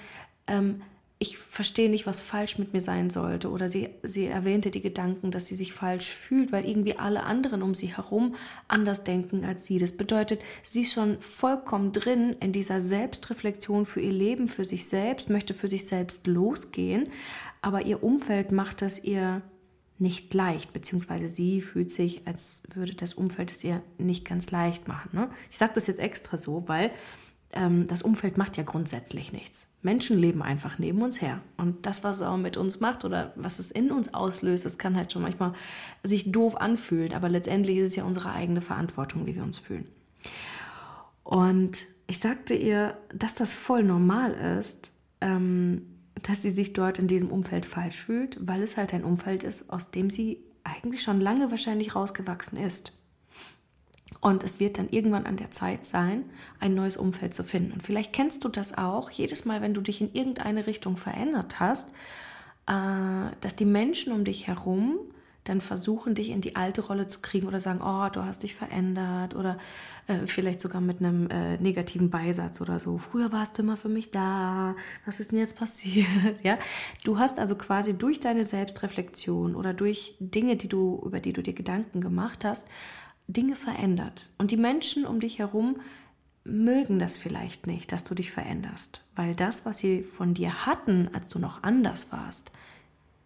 ähm, 0.47 0.83
ich 1.23 1.39
verstehe 1.39 1.89
nicht, 1.89 2.05
was 2.05 2.21
falsch 2.21 2.59
mit 2.59 2.73
mir 2.73 2.81
sein 2.81 3.09
sollte. 3.09 3.51
Oder 3.51 3.69
sie, 3.69 3.91
sie 4.03 4.27
erwähnte 4.27 4.73
die 4.73 4.81
Gedanken, 4.81 5.31
dass 5.31 5.47
sie 5.47 5.55
sich 5.55 5.73
falsch 5.73 6.09
fühlt, 6.09 6.51
weil 6.51 6.65
irgendwie 6.69 6.99
alle 6.99 7.23
anderen 7.23 7.63
um 7.63 7.77
sie 7.77 7.97
herum 7.97 8.35
anders 8.67 9.05
denken 9.05 9.45
als 9.45 9.65
sie. 9.65 9.79
Das 9.79 9.93
bedeutet, 9.93 10.41
sie 10.65 10.81
ist 10.81 10.93
schon 10.93 11.21
vollkommen 11.21 11.93
drin 11.93 12.35
in 12.41 12.51
dieser 12.51 12.81
Selbstreflexion 12.81 13.87
für 13.87 14.01
ihr 14.01 14.13
Leben, 14.13 14.49
für 14.49 14.65
sich 14.65 14.87
selbst, 14.87 15.31
möchte 15.31 15.55
für 15.55 15.69
sich 15.69 15.87
selbst 15.87 16.27
losgehen, 16.27 17.09
aber 17.61 17.83
ihr 17.83 18.03
Umfeld 18.03 18.51
macht 18.51 18.83
das 18.83 19.05
ihr 19.05 19.43
nicht 20.03 20.35
leicht, 20.35 20.73
beziehungsweise 20.73 21.29
sie 21.29 21.63
fühlt 21.63 21.91
sich, 21.91 22.27
als 22.27 22.63
würde 22.75 22.95
das 22.95 23.15
Umfeld 23.15 23.53
es 23.53 23.65
ihr 23.65 23.83
nicht 23.99 24.25
ganz 24.25 24.51
leicht 24.51 24.89
machen. 24.89 25.11
Ne? 25.13 25.31
Ich 25.51 25.59
sage 25.59 25.73
das 25.75 25.87
jetzt 25.87 26.01
extra 26.01 26.37
so, 26.37 26.65
weil 26.67 26.91
ähm, 27.53 27.87
das 27.87 28.03
Umfeld 28.03 28.37
macht 28.37 28.57
ja 28.57 28.65
grundsätzlich 28.65 29.33
nichts. 29.33 29.69
Menschen 29.81 30.19
leben 30.19 30.43
einfach 30.43 30.79
neben 30.79 31.03
uns 31.03 31.23
her. 31.23 31.41
Und 31.57 31.87
das, 31.87 32.03
was 32.03 32.17
es 32.17 32.23
auch 32.23 32.37
mit 32.37 32.57
uns 32.57 32.81
macht 32.81 33.05
oder 33.05 33.33
was 33.37 33.59
es 33.59 33.71
in 33.71 33.91
uns 33.91 34.13
auslöst, 34.13 34.65
das 34.65 34.79
kann 34.79 34.97
halt 34.97 35.13
schon 35.13 35.23
manchmal 35.23 35.53
sich 36.03 36.33
doof 36.33 36.57
anfühlen, 36.57 37.13
aber 37.15 37.29
letztendlich 37.29 37.79
ist 37.79 37.91
es 37.91 37.97
ja 37.97 38.05
unsere 38.05 38.33
eigene 38.33 38.61
Verantwortung, 38.61 39.27
wie 39.27 39.37
wir 39.37 39.43
uns 39.43 39.59
fühlen. 39.59 39.87
Und 41.23 41.79
ich 42.07 42.19
sagte 42.19 42.55
ihr, 42.55 42.97
dass 43.15 43.35
das 43.35 43.53
voll 43.53 43.85
normal 43.85 44.33
ist, 44.59 44.93
ähm, 45.21 45.87
dass 46.23 46.43
sie 46.43 46.51
sich 46.51 46.73
dort 46.73 46.99
in 46.99 47.09
diesem 47.09 47.31
Umfeld 47.31 47.67
falsch 47.67 48.01
fühlt, 48.01 48.37
weil 48.41 48.63
es 48.63 48.77
halt 48.77 48.95
ein 48.95 49.05
Umfeld 49.05 49.43
ist, 49.43 49.71
aus 49.71 49.91
dem 49.91 50.11
sie 50.11 50.39
eigentlich 50.65 51.03
schon 51.03 51.21
lange 51.21 51.51
wahrscheinlich 51.51 51.95
rausgewachsen 51.95 52.59
ist. 52.59 52.93
Und 54.21 54.45
es 54.45 54.61
wird 54.61 54.79
dann 54.79 54.89
irgendwann 54.91 55.27
an 55.27 55.37
der 55.37 55.51
Zeit 55.51 55.85
sein, 55.85 56.25
ein 56.61 56.75
neues 56.75 56.97
Umfeld 56.97 57.35
zu 57.35 57.43
finden. 57.43 57.73
Und 57.73 57.83
vielleicht 57.83 58.13
kennst 58.13 58.45
du 58.45 58.49
das 58.49 58.77
auch, 58.77 59.11
jedes 59.11 59.45
Mal, 59.45 59.61
wenn 59.63 59.75
du 59.75 59.81
dich 59.81 60.01
in 60.01 60.13
irgendeine 60.13 60.67
Richtung 60.67 60.97
verändert 60.97 61.59
hast, 61.59 61.89
äh, 62.69 63.35
dass 63.41 63.57
die 63.57 63.65
Menschen 63.65 64.13
um 64.13 64.25
dich 64.25 64.47
herum 64.47 64.99
dann 65.45 65.61
versuchen, 65.61 66.15
dich 66.15 66.31
in 66.31 66.41
die 66.41 66.55
alte 66.55 66.83
Rolle 66.83 67.09
zu 67.09 67.21
kriegen 67.21 67.49
oder 67.49 67.61
sagen, 67.61 67.81
oh, 67.83 68.09
du 68.11 68.25
hast 68.25 68.45
dich 68.45 68.55
verändert 68.55 69.35
oder 69.35 69.59
äh, 70.07 70.27
vielleicht 70.27 70.61
sogar 70.61 70.81
mit 70.81 71.01
einem 71.01 71.29
äh, 71.31 71.57
negativen 71.59 72.11
Beisatz 72.11 72.61
oder 72.61 72.79
so. 72.79 72.99
Früher 72.99 73.33
warst 73.33 73.59
du 73.59 73.63
immer 73.63 73.77
für 73.77 73.89
mich 73.89 74.13
da. 74.13 74.77
Was 75.05 75.19
ist 75.19 75.33
denn 75.33 75.39
jetzt 75.39 75.57
passiert? 75.57 76.07
ja, 76.43 76.59
du 77.05 77.19
hast 77.19 77.41
also 77.41 77.57
quasi 77.57 77.95
durch 77.95 78.21
deine 78.21 78.45
Selbstreflexion 78.45 79.57
oder 79.57 79.75
durch 79.75 80.15
Dinge, 80.21 80.57
die 80.57 80.69
du 80.69 81.03
über 81.05 81.19
die 81.19 81.33
du 81.33 81.43
dir 81.43 81.55
Gedanken 81.55 82.01
gemacht 82.01 82.45
hast, 82.45 82.69
Dinge 83.27 83.57
verändert. 83.57 84.31
Und 84.39 84.53
die 84.53 84.57
Menschen 84.57 85.05
um 85.07 85.19
dich 85.19 85.41
herum 85.41 85.77
mögen 86.45 86.99
das 86.99 87.19
vielleicht 87.19 87.67
nicht, 87.67 87.93
dass 87.93 88.05
du 88.05 88.15
dich 88.15 88.31
veränderst, 88.31 89.03
weil 89.15 89.35
das, 89.35 89.65
was 89.65 89.79
sie 89.79 90.03
von 90.03 90.35
dir 90.35 90.67
hatten, 90.67 91.09
als 91.13 91.29
du 91.29 91.39
noch 91.39 91.63
anders 91.63 92.11
warst, 92.13 92.51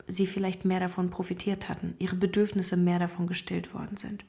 sie 0.07 0.27
vielleicht 0.27 0.65
mehr 0.65 0.81
davon 0.81 1.11
profitiert 1.11 1.69
hatten, 1.69 1.95
ihre 1.99 2.17
Bedürfnisse 2.17 2.77
mehr 2.77 2.99
davon 2.99 3.27
gestillt 3.27 3.75
worden 3.75 3.97
sind. 3.97 4.25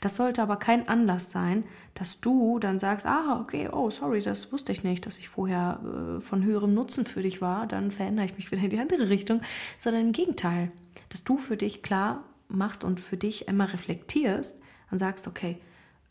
Das 0.00 0.14
sollte 0.14 0.42
aber 0.42 0.56
kein 0.56 0.88
Anlass 0.88 1.30
sein, 1.30 1.64
dass 1.94 2.20
du 2.20 2.58
dann 2.58 2.78
sagst, 2.78 3.06
ah, 3.06 3.40
okay, 3.40 3.68
oh, 3.70 3.90
sorry, 3.90 4.22
das 4.22 4.52
wusste 4.52 4.72
ich 4.72 4.84
nicht, 4.84 5.06
dass 5.06 5.18
ich 5.18 5.28
vorher 5.28 5.80
äh, 5.82 6.20
von 6.20 6.44
höherem 6.44 6.72
Nutzen 6.72 7.04
für 7.04 7.22
dich 7.22 7.40
war, 7.40 7.66
dann 7.66 7.90
verändere 7.90 8.26
ich 8.26 8.36
mich 8.36 8.50
wieder 8.50 8.62
in 8.62 8.70
die 8.70 8.78
andere 8.78 9.08
Richtung, 9.08 9.42
sondern 9.76 10.06
im 10.06 10.12
Gegenteil, 10.12 10.70
dass 11.08 11.24
du 11.24 11.38
für 11.38 11.56
dich 11.56 11.82
klar 11.82 12.22
machst 12.48 12.84
und 12.84 13.00
für 13.00 13.16
dich 13.16 13.48
einmal 13.48 13.68
reflektierst 13.68 14.60
und 14.90 14.98
sagst, 14.98 15.26
okay, 15.26 15.58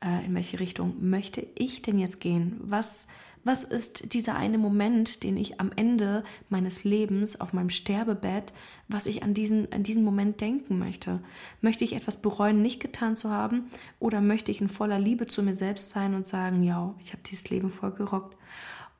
äh, 0.03 0.25
in 0.25 0.35
welche 0.35 0.59
Richtung 0.59 1.09
möchte 1.09 1.45
ich 1.55 1.81
denn 1.81 1.97
jetzt 1.97 2.19
gehen? 2.19 2.57
Was 2.61 3.07
was 3.47 3.63
ist 3.63 4.13
dieser 4.13 4.35
eine 4.35 4.57
Moment, 4.57 5.23
den 5.23 5.37
ich 5.37 5.59
am 5.59 5.71
Ende 5.75 6.23
meines 6.49 6.83
Lebens 6.83 7.39
auf 7.39 7.53
meinem 7.53 7.69
Sterbebett, 7.69 8.53
was 8.87 9.05
ich 9.05 9.23
an 9.23 9.33
diesen, 9.33 9.71
an 9.71 9.83
diesen 9.83 10.03
Moment 10.03 10.41
denken 10.41 10.77
möchte? 10.77 11.21
Möchte 11.61 11.83
ich 11.83 11.93
etwas 11.93 12.21
bereuen, 12.21 12.61
nicht 12.61 12.79
getan 12.79 13.15
zu 13.15 13.31
haben? 13.31 13.71
Oder 13.99 14.21
möchte 14.21 14.51
ich 14.51 14.61
in 14.61 14.69
voller 14.69 14.99
Liebe 14.99 15.27
zu 15.27 15.41
mir 15.41 15.55
selbst 15.55 15.89
sein 15.89 16.13
und 16.13 16.27
sagen, 16.27 16.61
ja, 16.61 16.93
ich 16.99 17.13
habe 17.13 17.23
dieses 17.25 17.49
Leben 17.49 17.71
voll 17.71 17.91
gerockt? 17.91 18.37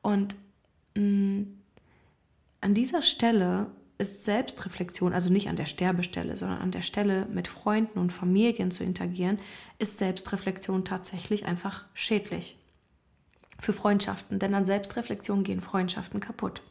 Und 0.02 0.36
mh, 0.96 1.04
mm, 1.04 1.48
an 2.62 2.74
dieser 2.74 3.02
Stelle 3.04 3.68
ist 3.98 4.26
Selbstreflexion, 4.26 5.14
also 5.14 5.30
nicht 5.30 5.50
an 5.50 5.56
der 5.56 5.66
Sterbestelle, 5.66 6.36
sondern 6.36 6.60
an 6.60 6.72
der 6.72 6.82
Stelle 6.82 7.28
mit 7.32 7.48
Freunden 7.48 8.00
und 8.00 8.14
Familien 8.14 8.72
zu 8.72 8.84
interagieren, 8.84 9.40
ist 9.78 9.98
Selbstreflexion 9.98 10.86
tatsächlich 10.86 11.46
einfach 11.46 11.86
schädlich 11.94 12.57
für 13.60 13.74
Freundschaften, 13.74 14.40
denn 14.40 14.54
an 14.54 14.66
Selbstreflexion 14.66 15.44
gehen 15.44 15.62
Freundschaften 15.62 16.20
kaputt. 16.20 16.62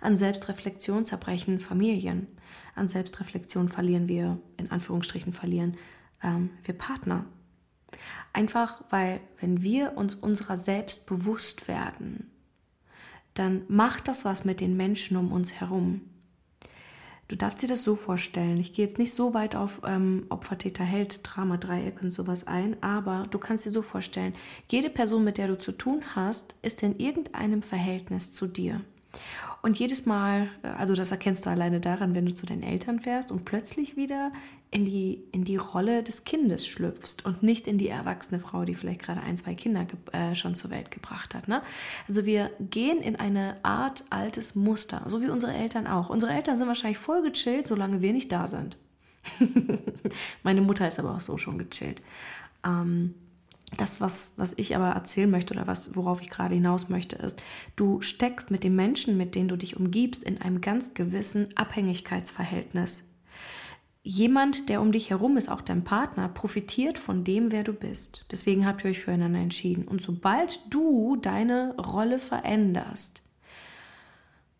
An 0.00 0.16
Selbstreflexion 0.16 1.04
zerbrechen 1.04 1.60
Familien. 1.60 2.26
An 2.74 2.88
Selbstreflexion 2.88 3.68
verlieren 3.68 4.08
wir, 4.08 4.38
in 4.56 4.70
Anführungsstrichen 4.70 5.32
verlieren, 5.32 5.76
ähm, 6.22 6.50
wir 6.64 6.74
Partner. 6.74 7.24
Einfach 8.32 8.82
weil, 8.90 9.20
wenn 9.40 9.62
wir 9.62 9.96
uns 9.96 10.14
unserer 10.14 10.56
selbst 10.56 11.06
bewusst 11.06 11.68
werden, 11.68 12.30
dann 13.34 13.62
macht 13.68 14.08
das 14.08 14.24
was 14.24 14.44
mit 14.44 14.60
den 14.60 14.76
Menschen 14.76 15.16
um 15.16 15.32
uns 15.32 15.54
herum. 15.54 16.02
Du 17.28 17.36
darfst 17.36 17.62
dir 17.62 17.68
das 17.68 17.84
so 17.84 17.96
vorstellen. 17.96 18.58
Ich 18.58 18.74
gehe 18.74 18.84
jetzt 18.84 18.98
nicht 18.98 19.14
so 19.14 19.32
weit 19.32 19.56
auf 19.56 19.80
ähm, 19.86 20.26
Opfer, 20.28 20.58
Täter, 20.58 20.84
Held, 20.84 21.20
Drama, 21.22 21.56
Dreieck 21.56 22.02
und 22.02 22.10
sowas 22.10 22.46
ein, 22.46 22.76
aber 22.82 23.26
du 23.30 23.38
kannst 23.38 23.64
dir 23.64 23.70
so 23.70 23.82
vorstellen, 23.82 24.34
jede 24.70 24.90
Person, 24.90 25.24
mit 25.24 25.38
der 25.38 25.48
du 25.48 25.56
zu 25.56 25.72
tun 25.72 26.02
hast, 26.14 26.54
ist 26.60 26.82
in 26.82 26.98
irgendeinem 26.98 27.62
Verhältnis 27.62 28.32
zu 28.32 28.46
dir. 28.46 28.80
Und 29.62 29.78
jedes 29.78 30.04
Mal, 30.04 30.48
also 30.76 30.94
das 30.94 31.10
erkennst 31.10 31.46
du 31.46 31.50
alleine 31.50 31.80
daran, 31.80 32.14
wenn 32.14 32.26
du 32.26 32.34
zu 32.34 32.44
deinen 32.44 32.62
Eltern 32.62 33.00
fährst 33.00 33.32
und 33.32 33.46
plötzlich 33.46 33.96
wieder 33.96 34.30
in 34.74 34.84
die, 34.84 35.22
in 35.30 35.44
die 35.44 35.56
Rolle 35.56 36.02
des 36.02 36.24
Kindes 36.24 36.66
schlüpfst 36.66 37.24
und 37.24 37.44
nicht 37.44 37.68
in 37.68 37.78
die 37.78 37.86
erwachsene 37.86 38.40
Frau, 38.40 38.64
die 38.64 38.74
vielleicht 38.74 39.02
gerade 39.02 39.20
ein, 39.20 39.36
zwei 39.36 39.54
Kinder 39.54 39.86
äh, 40.10 40.34
schon 40.34 40.56
zur 40.56 40.70
Welt 40.70 40.90
gebracht 40.90 41.32
hat. 41.32 41.46
Ne? 41.46 41.62
Also 42.08 42.26
wir 42.26 42.50
gehen 42.58 43.00
in 43.00 43.14
eine 43.14 43.56
Art 43.62 44.04
altes 44.10 44.56
Muster, 44.56 45.02
so 45.06 45.22
wie 45.22 45.28
unsere 45.28 45.54
Eltern 45.54 45.86
auch. 45.86 46.10
Unsere 46.10 46.32
Eltern 46.32 46.56
sind 46.56 46.66
wahrscheinlich 46.66 46.98
voll 46.98 47.22
gechillt, 47.22 47.68
solange 47.68 48.02
wir 48.02 48.12
nicht 48.12 48.32
da 48.32 48.48
sind. 48.48 48.76
Meine 50.42 50.60
Mutter 50.60 50.88
ist 50.88 50.98
aber 50.98 51.14
auch 51.14 51.20
so 51.20 51.38
schon 51.38 51.56
gechillt. 51.56 52.02
Ähm, 52.66 53.14
das, 53.76 54.00
was, 54.00 54.32
was 54.36 54.54
ich 54.56 54.74
aber 54.74 54.88
erzählen 54.88 55.30
möchte 55.30 55.54
oder 55.54 55.68
was, 55.68 55.94
worauf 55.94 56.20
ich 56.20 56.30
gerade 56.30 56.56
hinaus 56.56 56.88
möchte, 56.88 57.14
ist, 57.14 57.40
du 57.76 58.00
steckst 58.00 58.50
mit 58.50 58.64
den 58.64 58.74
Menschen, 58.74 59.16
mit 59.16 59.36
denen 59.36 59.48
du 59.48 59.56
dich 59.56 59.76
umgibst, 59.76 60.24
in 60.24 60.40
einem 60.40 60.60
ganz 60.60 60.94
gewissen 60.94 61.56
Abhängigkeitsverhältnis. 61.56 63.08
Jemand, 64.06 64.68
der 64.68 64.82
um 64.82 64.92
dich 64.92 65.08
herum 65.08 65.38
ist, 65.38 65.50
auch 65.50 65.62
dein 65.62 65.82
Partner, 65.82 66.28
profitiert 66.28 66.98
von 66.98 67.24
dem, 67.24 67.52
wer 67.52 67.64
du 67.64 67.72
bist. 67.72 68.26
Deswegen 68.30 68.66
habt 68.66 68.84
ihr 68.84 68.90
euch 68.90 69.00
füreinander 69.00 69.40
entschieden. 69.40 69.88
Und 69.88 70.02
sobald 70.02 70.60
du 70.68 71.16
deine 71.16 71.74
Rolle 71.78 72.18
veränderst, 72.18 73.22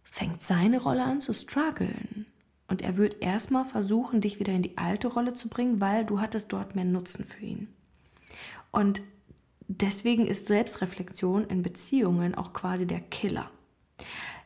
fängt 0.02 0.42
seine 0.42 0.80
Rolle 0.80 1.04
an 1.04 1.20
zu 1.20 1.34
strugglen. 1.34 2.24
Und 2.68 2.80
er 2.80 2.96
wird 2.96 3.22
erstmal 3.22 3.66
versuchen, 3.66 4.22
dich 4.22 4.40
wieder 4.40 4.54
in 4.54 4.62
die 4.62 4.78
alte 4.78 5.08
Rolle 5.08 5.34
zu 5.34 5.50
bringen, 5.50 5.78
weil 5.78 6.06
du 6.06 6.22
hattest 6.22 6.50
dort 6.50 6.74
mehr 6.74 6.86
Nutzen 6.86 7.26
für 7.26 7.44
ihn. 7.44 7.68
Und 8.70 9.02
deswegen 9.68 10.26
ist 10.26 10.46
Selbstreflexion 10.46 11.44
in 11.44 11.62
Beziehungen 11.62 12.34
auch 12.34 12.54
quasi 12.54 12.86
der 12.86 13.00
Killer. 13.00 13.50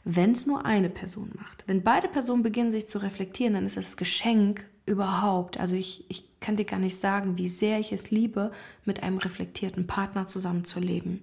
Wenn 0.03 0.33
es 0.33 0.45
nur 0.45 0.65
eine 0.65 0.91
Person 0.91 1.31
macht, 1.37 1.63
wenn 1.69 1.85
beide 1.85 2.09
Personen 2.09 2.43
beginnen, 2.43 2.73
sich 2.73 2.89
zu 2.89 2.99
reflektieren, 2.99 3.55
dann 3.55 3.65
ist 3.65 3.77
das 3.77 3.97
Geschenk 3.97 4.67
überhaupt. 4.89 5.59
Also 5.59 5.77
ich, 5.77 6.05
ich 6.09 6.25
kann 6.41 6.57
dir 6.57 6.65
gar 6.65 6.81
nicht 6.81 6.99
sagen, 6.99 7.39
wie 7.39 7.49
sehr 7.49 7.79
ich 7.79 7.93
es 7.93 8.11
liebe, 8.11 8.53
mit 8.85 9.03
einem 9.03 9.19
reflektierten 9.19 9.87
Partner 9.87 10.27
zusammenzuleben 10.27 11.21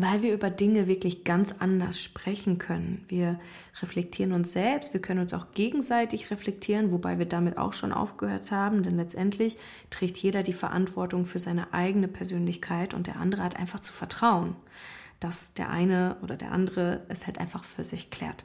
weil 0.00 0.22
wir 0.22 0.32
über 0.32 0.48
Dinge 0.48 0.86
wirklich 0.86 1.24
ganz 1.24 1.54
anders 1.58 2.00
sprechen 2.00 2.58
können. 2.58 3.04
Wir 3.08 3.40
reflektieren 3.82 4.32
uns 4.32 4.52
selbst, 4.52 4.92
wir 4.92 5.00
können 5.00 5.20
uns 5.20 5.34
auch 5.34 5.46
gegenseitig 5.54 6.30
reflektieren, 6.30 6.92
wobei 6.92 7.18
wir 7.18 7.26
damit 7.26 7.58
auch 7.58 7.72
schon 7.72 7.92
aufgehört 7.92 8.52
haben, 8.52 8.84
denn 8.84 8.96
letztendlich 8.96 9.56
trägt 9.90 10.16
jeder 10.18 10.44
die 10.44 10.52
Verantwortung 10.52 11.26
für 11.26 11.40
seine 11.40 11.72
eigene 11.72 12.06
Persönlichkeit 12.06 12.94
und 12.94 13.08
der 13.08 13.16
andere 13.16 13.42
hat 13.42 13.56
einfach 13.56 13.80
zu 13.80 13.92
vertrauen, 13.92 14.54
dass 15.18 15.54
der 15.54 15.68
eine 15.68 16.16
oder 16.22 16.36
der 16.36 16.52
andere 16.52 17.02
es 17.08 17.26
halt 17.26 17.38
einfach 17.38 17.64
für 17.64 17.82
sich 17.82 18.10
klärt. 18.10 18.44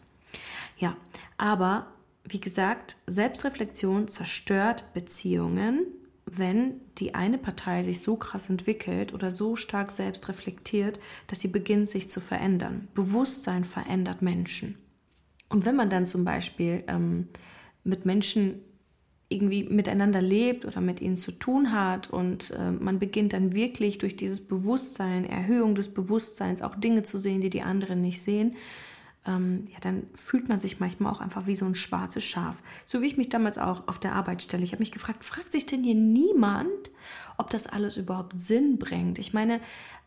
Ja, 0.78 0.98
aber 1.38 1.86
wie 2.24 2.40
gesagt, 2.40 2.96
Selbstreflexion 3.08 4.08
zerstört 4.08 4.94
Beziehungen, 4.94 5.86
wenn 6.26 6.80
die 6.98 7.16
eine 7.16 7.38
Partei 7.38 7.84
sich 7.84 8.00
so 8.00 8.16
krass 8.16 8.50
entwickelt 8.50 9.14
oder 9.14 9.30
so 9.30 9.56
stark 9.56 9.92
selbst 9.92 10.28
reflektiert, 10.30 11.00
dass 11.28 11.42
sie 11.42 11.50
beginnt, 11.50 11.90
sich 11.90 12.10
zu 12.10 12.22
verändern. 12.22 12.88
Bewusstsein 12.94 13.66
verändert 13.66 14.22
Menschen. 14.22 14.78
Und 15.50 15.66
wenn 15.66 15.76
man 15.76 15.90
dann 15.90 16.06
zum 16.06 16.24
Beispiel 16.24 16.84
ähm, 16.88 17.28
mit 17.84 18.06
Menschen 18.06 18.62
irgendwie 19.30 19.64
miteinander 19.64 20.22
lebt 20.22 20.66
oder 20.66 20.80
mit 20.80 21.02
ihnen 21.02 21.18
zu 21.18 21.32
tun 21.32 21.72
hat 21.72 22.10
und 22.10 22.52
äh, 22.52 22.72
man 22.72 23.00
beginnt 23.00 23.34
dann 23.34 23.54
wirklich 23.54 23.98
durch 23.98 24.16
dieses 24.16 24.46
Bewusstsein, 24.46 25.26
Erhöhung 25.26 25.76
des 25.76 25.94
Bewusstseins 25.94 26.62
auch 26.62 26.76
Dinge 26.76 27.04
zu 27.04 27.18
sehen, 27.18 27.42
die 27.42 27.50
die 27.50 27.64
anderen 27.64 28.02
nicht 28.02 28.22
sehen, 28.22 28.56
ähm, 29.26 29.66
ja, 29.72 29.80
dann 29.80 30.08
fühlt 30.16 30.50
man 30.50 30.60
sich 30.60 30.80
manchmal 30.80 31.12
auch 31.12 31.22
einfach 31.22 31.48
wie 31.48 31.56
so 31.56 31.66
ein 31.66 31.76
schwarzes 31.76 32.24
Schaf. 32.24 32.58
So 32.86 33.02
wie 33.02 33.08
ich 33.08 33.18
mich 33.18 33.30
damals 33.30 33.58
auch 33.58 33.88
auf 33.88 34.00
der 34.00 34.14
Arbeitsstelle. 34.14 34.64
Ich 34.64 34.72
habe 34.72 34.82
mich 34.82 34.92
gefragt, 34.92 35.24
fragt 35.24 35.52
sich 35.54 35.66
denn 35.66 35.84
hier 35.84 35.96
niemand, 35.96 36.92
ob 37.38 37.50
das 37.50 37.68
alles 37.68 37.98
überhaupt 37.98 38.40
Sinn 38.40 38.78
bringt? 38.78 39.20
Ich 39.20 39.34
meine, 39.34 39.62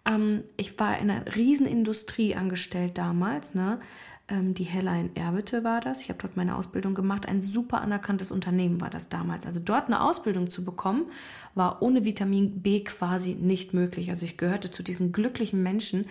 ähm, 0.05 0.45
ich 0.57 0.79
war 0.79 0.99
in 0.99 1.11
einer 1.11 1.35
Riesenindustrie 1.35 2.35
angestellt 2.35 2.99
damals, 2.99 3.55
ne? 3.55 3.81
Ähm, 4.29 4.55
die 4.55 4.65
Hella 4.65 4.97
in 4.97 5.15
Erwitte 5.15 5.63
war 5.63 5.81
das. 5.81 6.03
Ich 6.03 6.09
habe 6.09 6.19
dort 6.21 6.37
meine 6.37 6.57
Ausbildung 6.57 6.95
gemacht. 6.95 7.27
Ein 7.27 7.41
super 7.41 7.81
anerkanntes 7.81 8.33
Unternehmen 8.33 8.81
war 8.81 8.91
das 8.91 9.09
damals. 9.09 9.47
Also 9.47 9.61
dort 9.61 9.87
eine 9.87 10.03
Ausbildung 10.03 10.51
zu 10.51 10.65
bekommen, 10.65 11.07
war 11.55 11.81
ohne 11.81 12.05
Vitamin 12.05 12.63
B 12.63 12.81
quasi 12.81 13.35
nicht 13.35 13.73
möglich. 13.73 14.11
Also 14.11 14.25
ich 14.25 14.37
gehörte 14.37 14.71
zu 14.71 14.83
diesen 14.83 15.13
glücklichen 15.13 15.63
Menschen, 15.63 16.07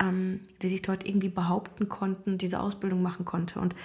ähm, 0.00 0.40
die 0.62 0.68
sich 0.68 0.82
dort 0.82 1.06
irgendwie 1.06 1.28
behaupten 1.28 1.88
konnten, 1.88 2.38
diese 2.38 2.60
Ausbildung 2.60 3.02
machen 3.02 3.24
konnte. 3.24 3.60
Und 3.60 3.76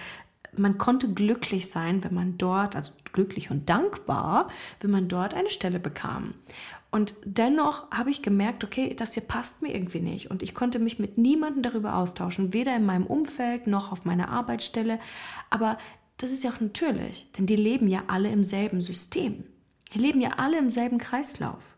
man 0.58 0.78
konnte 0.78 1.14
glücklich 1.14 1.70
sein, 1.70 2.04
wenn 2.04 2.14
man 2.14 2.38
dort, 2.38 2.76
also 2.76 2.94
glücklich 3.14 3.52
und 3.52 3.70
dankbar, 3.70 4.50
wenn 4.80 4.92
man 4.92 5.08
dort 5.08 5.34
eine 5.34 5.50
Stelle 5.50 5.80
bekam. 5.80 6.34
Und 6.96 7.14
dennoch 7.26 7.92
habe 7.92 8.10
ich 8.10 8.22
gemerkt, 8.22 8.64
okay, 8.64 8.94
das 8.94 9.16
hier 9.16 9.24
passt 9.24 9.62
mir 9.62 9.76
irgendwie 9.76 10.00
nicht. 10.00 10.32
Und 10.32 10.42
ich 10.42 10.56
konnte 10.56 10.80
mich 10.80 10.98
mit 10.98 11.18
niemandem 11.18 11.62
darüber 11.62 11.98
austauschen, 11.98 12.54
weder 12.54 12.74
in 12.74 12.86
meinem 12.86 13.06
Umfeld 13.06 13.68
noch 13.68 13.92
auf 13.92 14.06
meiner 14.06 14.30
Arbeitsstelle. 14.30 15.00
Aber 15.50 15.78
das 16.16 16.32
ist 16.32 16.46
ja 16.46 16.52
auch 16.52 16.62
natürlich, 16.62 17.30
denn 17.38 17.48
die 17.48 17.58
leben 17.58 17.90
ja 17.90 18.04
alle 18.08 18.32
im 18.32 18.46
selben 18.46 18.80
System. 18.80 19.44
Die 19.94 20.00
leben 20.00 20.22
ja 20.22 20.36
alle 20.38 20.58
im 20.58 20.72
selben 20.72 20.98
Kreislauf. 20.98 21.76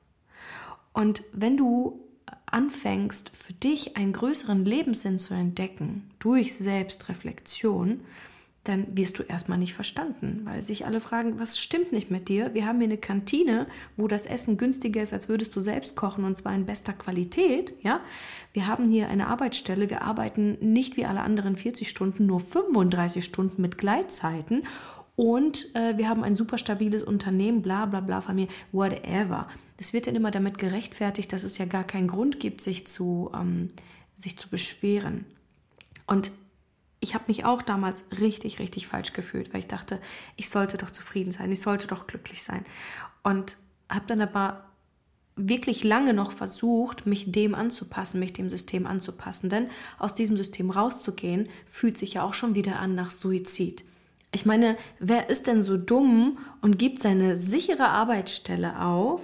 Und 0.93 1.23
wenn 1.33 1.57
du 1.57 1.99
anfängst, 2.45 3.31
für 3.35 3.53
dich 3.53 3.97
einen 3.97 4.13
größeren 4.13 4.65
Lebenssinn 4.65 5.17
zu 5.17 5.33
entdecken 5.33 6.11
durch 6.19 6.55
Selbstreflexion, 6.55 8.01
dann 8.67 8.85
wirst 8.97 9.19
du 9.19 9.23
erstmal 9.23 9.57
nicht 9.57 9.73
verstanden, 9.73 10.41
weil 10.43 10.61
sich 10.61 10.85
alle 10.85 10.99
fragen, 10.99 11.39
was 11.39 11.57
stimmt 11.57 11.91
nicht 11.91 12.11
mit 12.11 12.29
dir? 12.29 12.53
Wir 12.53 12.65
haben 12.65 12.79
hier 12.79 12.89
eine 12.89 12.97
Kantine, 12.97 13.67
wo 13.95 14.07
das 14.07 14.25
Essen 14.25 14.57
günstiger 14.57 15.01
ist, 15.01 15.13
als 15.13 15.29
würdest 15.29 15.55
du 15.55 15.59
selbst 15.59 15.95
kochen 15.95 16.23
und 16.23 16.37
zwar 16.37 16.53
in 16.53 16.65
bester 16.65 16.93
Qualität, 16.93 17.73
ja? 17.81 18.01
Wir 18.53 18.67
haben 18.67 18.89
hier 18.89 19.09
eine 19.09 19.27
Arbeitsstelle, 19.27 19.89
wir 19.89 20.01
arbeiten 20.01 20.57
nicht 20.59 20.97
wie 20.97 21.05
alle 21.05 21.21
anderen 21.21 21.55
40 21.55 21.87
Stunden, 21.87 22.25
nur 22.25 22.39
35 22.39 23.23
Stunden 23.23 23.61
mit 23.61 23.77
Gleitzeiten 23.77 24.63
und 25.15 25.73
äh, 25.75 25.97
wir 25.97 26.09
haben 26.09 26.23
ein 26.23 26.35
super 26.35 26.57
stabiles 26.57 27.03
Unternehmen, 27.03 27.61
bla 27.61 27.87
bla 27.87 28.01
bla, 28.01 28.21
Familie, 28.21 28.53
whatever. 28.71 29.47
Es 29.77 29.91
wird 29.91 30.07
dann 30.07 30.15
immer 30.15 30.31
damit 30.31 30.59
gerechtfertigt, 30.59 31.33
dass 31.33 31.43
es 31.43 31.57
ja 31.57 31.65
gar 31.65 31.83
keinen 31.83 32.07
Grund 32.07 32.39
gibt, 32.39 32.61
sich 32.61 32.87
zu, 32.87 33.31
ähm, 33.33 33.71
sich 34.15 34.37
zu 34.37 34.49
beschweren. 34.49 35.25
Und 36.05 36.31
ich 36.99 37.13
habe 37.13 37.25
mich 37.27 37.45
auch 37.45 37.61
damals 37.61 38.03
richtig, 38.19 38.59
richtig 38.59 38.87
falsch 38.87 39.13
gefühlt, 39.13 39.53
weil 39.53 39.59
ich 39.59 39.67
dachte, 39.67 39.99
ich 40.35 40.49
sollte 40.49 40.77
doch 40.77 40.91
zufrieden 40.91 41.31
sein, 41.31 41.51
ich 41.51 41.61
sollte 41.61 41.87
doch 41.87 42.07
glücklich 42.07 42.43
sein. 42.43 42.65
Und 43.23 43.55
habe 43.89 44.05
dann 44.07 44.21
aber 44.21 44.63
wirklich 45.35 45.83
lange 45.83 46.13
noch 46.13 46.31
versucht, 46.31 47.05
mich 47.05 47.31
dem 47.31 47.53
anzupassen, 47.53 48.19
mich 48.19 48.33
dem 48.33 48.49
System 48.49 48.87
anzupassen. 48.87 49.49
Denn 49.49 49.69
aus 49.99 50.15
diesem 50.15 50.35
System 50.35 50.71
rauszugehen, 50.71 51.47
fühlt 51.67 51.97
sich 51.97 52.15
ja 52.15 52.23
auch 52.23 52.33
schon 52.33 52.55
wieder 52.55 52.79
an 52.79 52.95
nach 52.95 53.11
Suizid. 53.11 53.85
Ich 54.31 54.45
meine, 54.45 54.75
wer 54.99 55.29
ist 55.29 55.47
denn 55.47 55.61
so 55.61 55.77
dumm 55.77 56.39
und 56.61 56.79
gibt 56.79 57.01
seine 57.01 57.37
sichere 57.37 57.87
Arbeitsstelle 57.87 58.81
auf, 58.81 59.21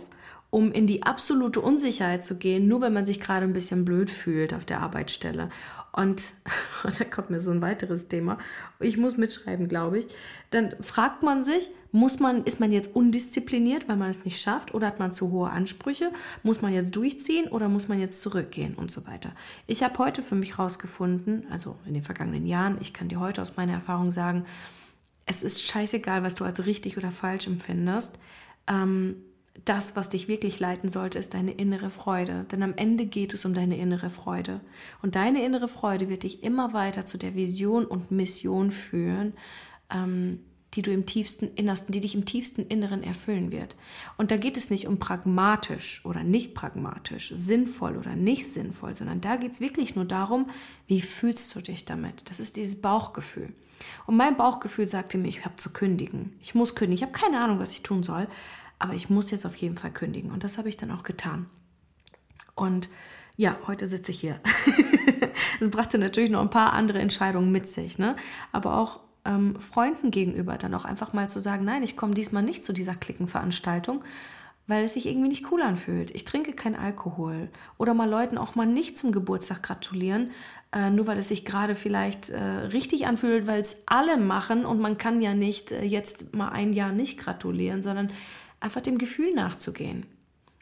um 0.49 0.71
in 0.71 0.85
die 0.85 1.03
absolute 1.03 1.59
Unsicherheit 1.59 2.23
zu 2.23 2.35
gehen, 2.35 2.67
nur 2.67 2.81
wenn 2.81 2.93
man 2.93 3.07
sich 3.07 3.19
gerade 3.19 3.45
ein 3.45 3.53
bisschen 3.53 3.85
blöd 3.85 4.11
fühlt 4.11 4.53
auf 4.53 4.65
der 4.65 4.81
Arbeitsstelle. 4.81 5.49
Und, 5.93 6.33
und 6.83 6.99
da 6.99 7.05
kommt 7.05 7.29
mir 7.29 7.39
so 7.39 7.51
ein 7.51 7.61
weiteres 7.61 8.07
Thema. 8.07 8.37
Ich 8.79 8.97
muss 8.97 9.15
mitschreiben, 9.15 9.69
glaube 9.69 9.99
ich. 9.99 10.07
Dann 10.49 10.75
fragt 10.81 11.23
man 11.23 11.43
sich, 11.43 11.69
muss 11.91 12.19
man, 12.19 12.43
ist 12.43 12.59
man 12.59 12.71
jetzt 12.71 12.95
undiszipliniert, 12.95 13.87
weil 13.87 13.95
man 13.95 14.09
es 14.09 14.25
nicht 14.25 14.41
schafft, 14.41 14.73
oder 14.73 14.87
hat 14.87 14.99
man 14.99 15.13
zu 15.13 15.31
hohe 15.31 15.49
Ansprüche? 15.49 16.11
Muss 16.41 16.61
man 16.61 16.73
jetzt 16.73 16.95
durchziehen 16.95 17.47
oder 17.47 17.69
muss 17.69 17.87
man 17.87 17.99
jetzt 17.99 18.21
zurückgehen 18.21 18.73
und 18.73 18.91
so 18.91 19.05
weiter? 19.05 19.31
Ich 19.67 19.83
habe 19.83 19.97
heute 19.99 20.23
für 20.23 20.35
mich 20.35 20.57
herausgefunden, 20.57 21.45
also 21.51 21.77
in 21.85 21.93
den 21.93 22.03
vergangenen 22.03 22.47
Jahren, 22.47 22.77
ich 22.81 22.93
kann 22.93 23.09
dir 23.09 23.19
heute 23.19 23.41
aus 23.41 23.55
meiner 23.55 23.73
Erfahrung 23.73 24.11
sagen, 24.11 24.45
es 25.25 25.43
ist 25.43 25.63
scheißegal, 25.63 26.23
was 26.23 26.35
du 26.35 26.43
als 26.43 26.65
richtig 26.65 26.97
oder 26.97 27.11
falsch 27.11 27.47
empfindest. 27.47 28.17
Ähm, 28.67 29.17
das, 29.65 29.95
was 29.95 30.09
dich 30.09 30.27
wirklich 30.27 30.59
leiten 30.59 30.89
sollte, 30.89 31.19
ist 31.19 31.33
deine 31.33 31.51
innere 31.51 31.89
Freude. 31.89 32.45
Denn 32.51 32.63
am 32.63 32.73
Ende 32.75 33.05
geht 33.05 33.33
es 33.33 33.45
um 33.45 33.53
deine 33.53 33.77
innere 33.77 34.09
Freude. 34.09 34.61
Und 35.01 35.15
deine 35.15 35.45
innere 35.45 35.67
Freude 35.67 36.09
wird 36.09 36.23
dich 36.23 36.43
immer 36.43 36.73
weiter 36.73 37.05
zu 37.05 37.17
der 37.17 37.35
Vision 37.35 37.85
und 37.85 38.11
Mission 38.11 38.71
führen, 38.71 39.33
ähm, 39.93 40.39
die 40.73 40.81
du 40.81 40.91
im 40.91 41.05
tiefsten 41.05 41.51
Innersten, 41.53 41.91
die 41.91 41.99
dich 41.99 42.15
im 42.15 42.25
tiefsten 42.25 42.63
Inneren 42.63 43.03
erfüllen 43.03 43.51
wird. 43.51 43.75
Und 44.17 44.31
da 44.31 44.37
geht 44.37 44.57
es 44.57 44.71
nicht 44.71 44.87
um 44.87 44.97
pragmatisch 44.97 46.01
oder 46.03 46.23
nicht 46.23 46.55
pragmatisch, 46.55 47.31
sinnvoll 47.35 47.95
oder 47.95 48.15
nicht 48.15 48.51
sinnvoll, 48.51 48.95
sondern 48.95 49.21
da 49.21 49.35
geht 49.35 49.53
es 49.53 49.61
wirklich 49.61 49.95
nur 49.95 50.05
darum, 50.05 50.49
wie 50.87 51.01
fühlst 51.01 51.55
du 51.55 51.61
dich 51.61 51.85
damit? 51.85 52.27
Das 52.27 52.39
ist 52.39 52.57
dieses 52.57 52.81
Bauchgefühl. 52.81 53.53
Und 54.07 54.17
mein 54.17 54.35
Bauchgefühl 54.35 54.87
sagte 54.87 55.19
mir, 55.19 55.27
ich 55.27 55.45
habe 55.45 55.57
zu 55.57 55.71
kündigen. 55.71 56.33
Ich 56.41 56.55
muss 56.55 56.73
kündigen. 56.73 56.95
Ich 56.95 57.03
habe 57.03 57.11
keine 57.11 57.39
Ahnung, 57.39 57.59
was 57.59 57.71
ich 57.71 57.83
tun 57.83 58.01
soll 58.01 58.27
aber 58.83 58.95
ich 58.95 59.09
muss 59.09 59.31
jetzt 59.31 59.45
auf 59.45 59.55
jeden 59.55 59.77
Fall 59.77 59.91
kündigen. 59.91 60.29
Und 60.29 60.43
das 60.43 60.57
habe 60.57 60.67
ich 60.67 60.75
dann 60.75 60.91
auch 60.91 61.03
getan. 61.03 61.45
Und 62.53 62.89
ja, 63.37 63.57
heute 63.65 63.87
sitze 63.87 64.11
ich 64.11 64.19
hier. 64.19 64.39
Es 65.59 65.69
brachte 65.69 65.97
natürlich 65.97 66.29
noch 66.29 66.41
ein 66.41 66.49
paar 66.49 66.73
andere 66.73 66.99
Entscheidungen 66.99 67.51
mit 67.51 67.67
sich, 67.67 67.97
ne? 67.97 68.17
aber 68.51 68.77
auch 68.77 68.99
ähm, 69.23 69.55
Freunden 69.61 70.11
gegenüber 70.11 70.57
dann 70.57 70.73
auch 70.73 70.83
einfach 70.83 71.13
mal 71.13 71.29
zu 71.29 71.39
sagen, 71.39 71.63
nein, 71.63 71.83
ich 71.83 71.95
komme 71.95 72.13
diesmal 72.13 72.43
nicht 72.43 72.65
zu 72.65 72.73
dieser 72.73 72.95
Klickenveranstaltung, 72.95 74.03
weil 74.67 74.83
es 74.83 74.93
sich 74.93 75.05
irgendwie 75.05 75.29
nicht 75.29 75.49
cool 75.51 75.61
anfühlt. 75.61 76.11
Ich 76.11 76.25
trinke 76.25 76.51
kein 76.51 76.75
Alkohol. 76.75 77.49
Oder 77.77 77.93
mal 77.93 78.09
Leuten 78.09 78.37
auch 78.37 78.55
mal 78.55 78.65
nicht 78.65 78.97
zum 78.97 79.13
Geburtstag 79.13 79.63
gratulieren, 79.63 80.31
äh, 80.73 80.89
nur 80.89 81.07
weil 81.07 81.17
es 81.17 81.29
sich 81.29 81.45
gerade 81.45 81.75
vielleicht 81.75 82.29
äh, 82.29 82.41
richtig 82.41 83.07
anfühlt, 83.07 83.47
weil 83.47 83.61
es 83.61 83.83
alle 83.85 84.17
machen 84.17 84.65
und 84.65 84.81
man 84.81 84.97
kann 84.97 85.21
ja 85.21 85.33
nicht 85.33 85.71
äh, 85.71 85.85
jetzt 85.85 86.35
mal 86.35 86.49
ein 86.49 86.73
Jahr 86.73 86.91
nicht 86.91 87.17
gratulieren, 87.19 87.81
sondern 87.81 88.11
einfach 88.63 88.81
dem 88.81 88.97
Gefühl 88.97 89.33
nachzugehen. 89.33 90.05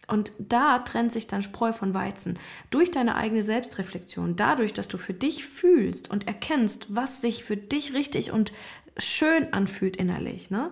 Und 0.08 0.34
da 0.40 0.80
trennt 0.80 1.14
sich 1.14 1.28
dann 1.28 1.42
Spreu 1.42 1.72
von 1.72 1.94
Weizen. 1.94 2.38
Durch 2.70 2.92
deine 2.92 3.16
eigene 3.16 3.44
Selbstreflexion, 3.44 4.36
dadurch, 4.36 4.74
dass 4.74 4.90
du 4.90 4.98
für 4.98 5.14
dich 5.14 5.46
fühlst 5.46 6.10
und 6.10 6.28
erkennst, 6.28 6.94
was 6.94 7.22
sich 7.22 7.46
für 7.46 7.56
dich 7.56 7.94
richtig 7.94 8.32
und 8.32 8.52
schön 8.98 9.54
anfühlt 9.54 9.96
innerlich, 9.96 10.50
ne? 10.50 10.72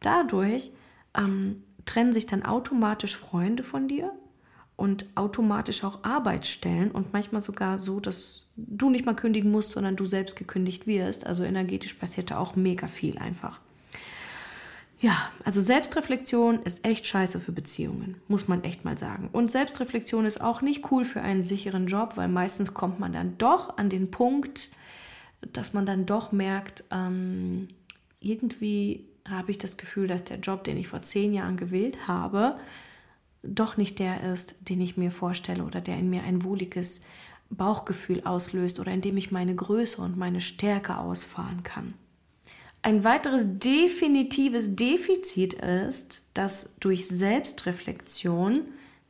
dadurch 0.00 0.70
ähm, 1.14 1.64
trennen 1.84 2.12
sich 2.12 2.26
dann 2.26 2.44
automatisch 2.44 3.16
Freunde 3.16 3.62
von 3.62 3.88
dir 3.88 4.12
und 4.76 5.06
automatisch 5.16 5.84
auch 5.84 6.04
Arbeitsstellen 6.04 6.90
und 6.90 7.12
manchmal 7.12 7.40
sogar 7.40 7.78
so, 7.78 8.00
dass 8.00 8.46
du 8.56 8.90
nicht 8.90 9.04
mal 9.04 9.16
kündigen 9.16 9.50
musst, 9.50 9.72
sondern 9.72 9.96
du 9.96 10.06
selbst 10.06 10.36
gekündigt 10.36 10.86
wirst. 10.86 11.26
Also 11.26 11.44
energetisch 11.44 11.94
passiert 11.94 12.30
da 12.30 12.38
auch 12.38 12.56
mega 12.56 12.86
viel 12.86 13.18
einfach. 13.18 13.60
Ja, 15.00 15.30
also 15.44 15.60
Selbstreflexion 15.60 16.62
ist 16.62 16.84
echt 16.84 17.06
scheiße 17.06 17.38
für 17.38 17.52
Beziehungen, 17.52 18.16
muss 18.26 18.48
man 18.48 18.64
echt 18.64 18.84
mal 18.84 18.98
sagen. 18.98 19.28
Und 19.32 19.50
Selbstreflexion 19.50 20.24
ist 20.24 20.40
auch 20.40 20.60
nicht 20.60 20.90
cool 20.90 21.04
für 21.04 21.22
einen 21.22 21.42
sicheren 21.42 21.86
Job, 21.86 22.16
weil 22.16 22.28
meistens 22.28 22.74
kommt 22.74 22.98
man 22.98 23.12
dann 23.12 23.38
doch 23.38 23.78
an 23.78 23.90
den 23.90 24.10
Punkt, 24.10 24.70
dass 25.40 25.72
man 25.72 25.86
dann 25.86 26.04
doch 26.04 26.32
merkt, 26.32 26.82
ähm, 26.90 27.68
irgendwie 28.18 29.04
habe 29.28 29.52
ich 29.52 29.58
das 29.58 29.76
Gefühl, 29.76 30.08
dass 30.08 30.24
der 30.24 30.38
Job, 30.38 30.64
den 30.64 30.76
ich 30.76 30.88
vor 30.88 31.02
zehn 31.02 31.32
Jahren 31.32 31.56
gewählt 31.56 32.08
habe, 32.08 32.58
doch 33.44 33.76
nicht 33.76 34.00
der 34.00 34.32
ist, 34.32 34.56
den 34.60 34.80
ich 34.80 34.96
mir 34.96 35.12
vorstelle 35.12 35.62
oder 35.62 35.80
der 35.80 35.96
in 35.96 36.10
mir 36.10 36.24
ein 36.24 36.42
wohliges 36.42 37.02
Bauchgefühl 37.50 38.22
auslöst 38.24 38.80
oder 38.80 38.90
in 38.90 39.00
dem 39.00 39.16
ich 39.16 39.30
meine 39.30 39.54
Größe 39.54 40.02
und 40.02 40.16
meine 40.16 40.40
Stärke 40.40 40.98
ausfahren 40.98 41.62
kann. 41.62 41.94
Ein 42.88 43.04
weiteres 43.04 43.46
definitives 43.46 44.74
Defizit 44.74 45.52
ist, 45.52 46.22
dass 46.32 46.74
durch 46.80 47.06
Selbstreflexion 47.06 48.62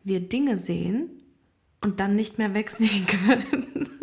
wir 0.03 0.19
Dinge 0.19 0.57
sehen 0.57 1.11
und 1.81 2.01
dann 2.01 2.17
nicht 2.17 2.39
mehr 2.39 2.55
wegsehen 2.55 3.07
können. 3.07 3.89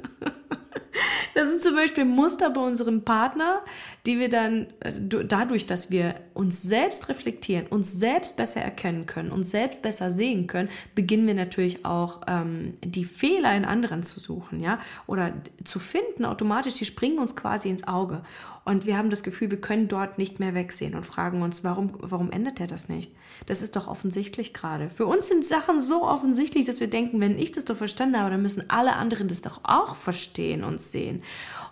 Das 1.33 1.49
sind 1.49 1.61
zum 1.61 1.75
Beispiel 1.75 2.05
Muster 2.05 2.49
bei 2.49 2.61
unserem 2.61 3.03
Partner, 3.03 3.59
die 4.05 4.19
wir 4.19 4.29
dann 4.29 4.67
äh, 4.79 4.93
dadurch, 4.97 5.65
dass 5.65 5.91
wir 5.91 6.15
uns 6.33 6.61
selbst 6.61 7.09
reflektieren, 7.09 7.67
uns 7.67 7.91
selbst 7.91 8.37
besser 8.37 8.61
erkennen 8.61 9.05
können, 9.05 9.31
uns 9.31 9.51
selbst 9.51 9.81
besser 9.81 10.11
sehen 10.11 10.47
können, 10.47 10.69
beginnen 10.95 11.27
wir 11.27 11.33
natürlich 11.33 11.83
auch 11.83 12.21
ähm, 12.27 12.77
die 12.81 13.03
Fehler 13.03 13.53
in 13.53 13.65
anderen 13.65 14.01
zu 14.01 14.21
suchen, 14.21 14.61
ja, 14.61 14.79
oder 15.07 15.33
zu 15.65 15.79
finden 15.79 16.23
automatisch. 16.23 16.75
Die 16.75 16.85
springen 16.85 17.19
uns 17.19 17.35
quasi 17.35 17.67
ins 17.67 17.85
Auge. 17.85 18.21
Und 18.65 18.87
wir 18.87 18.97
haben 18.97 19.11
das 19.11 19.21
Gefühl, 19.21 19.51
wir 19.51 19.61
können 19.61 19.87
dort 19.87 20.17
nicht 20.17 20.39
mehr 20.39 20.55
wegsehen 20.55 20.95
und 20.95 21.05
fragen 21.05 21.43
uns, 21.43 21.63
warum, 21.63 21.93
warum 21.99 22.31
ändert 22.31 22.59
er 22.59 22.65
das 22.65 22.89
nicht? 22.89 23.11
Das 23.45 23.61
ist 23.61 23.75
doch 23.75 23.87
offensichtlich 23.87 24.55
gerade. 24.55 24.89
Für 24.89 25.05
uns 25.05 25.27
sind 25.27 25.45
Sachen 25.45 25.79
so 25.79 26.03
offensichtlich, 26.03 26.65
dass 26.65 26.79
wir 26.79 26.89
denken, 26.89 27.21
wenn 27.21 27.37
ich 27.37 27.51
das 27.51 27.65
doch 27.65 27.77
verstanden 27.77 28.19
habe, 28.19 28.31
dann 28.31 28.41
müssen 28.41 28.67
alle 28.67 28.93
anderen 28.93 29.27
das 29.27 29.43
doch 29.43 29.59
auch 29.63 29.95
verstehen 29.95 30.63
und 30.63 30.81
sehen. 30.81 31.21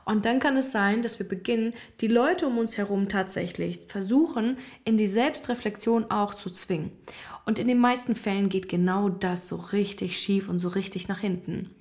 Und 0.06 0.26
dann 0.26 0.40
kann 0.40 0.56
es 0.56 0.72
sein, 0.72 1.02
dass 1.02 1.18
wir 1.18 1.28
beginnen, 1.28 1.74
die 2.00 2.08
Leute 2.08 2.46
um 2.46 2.60
uns 2.60 2.78
herum 2.78 3.10
tatsächlich 3.10 3.80
versuchen, 3.88 4.58
in 4.86 4.96
die 4.96 5.08
Selbstreflexion 5.08 6.12
auch 6.12 6.36
zu 6.36 6.52
zwingen. 6.52 6.92
Und 7.48 7.58
in 7.58 7.68
den 7.68 7.80
meisten 7.80 8.14
Fällen 8.16 8.50
geht 8.50 8.70
genau 8.70 9.10
das 9.10 9.48
so 9.48 9.56
richtig 9.56 10.20
schief 10.20 10.48
und 10.48 10.60
so 10.60 10.68
richtig 10.68 11.08
nach 11.08 11.22
hinten. 11.22 11.72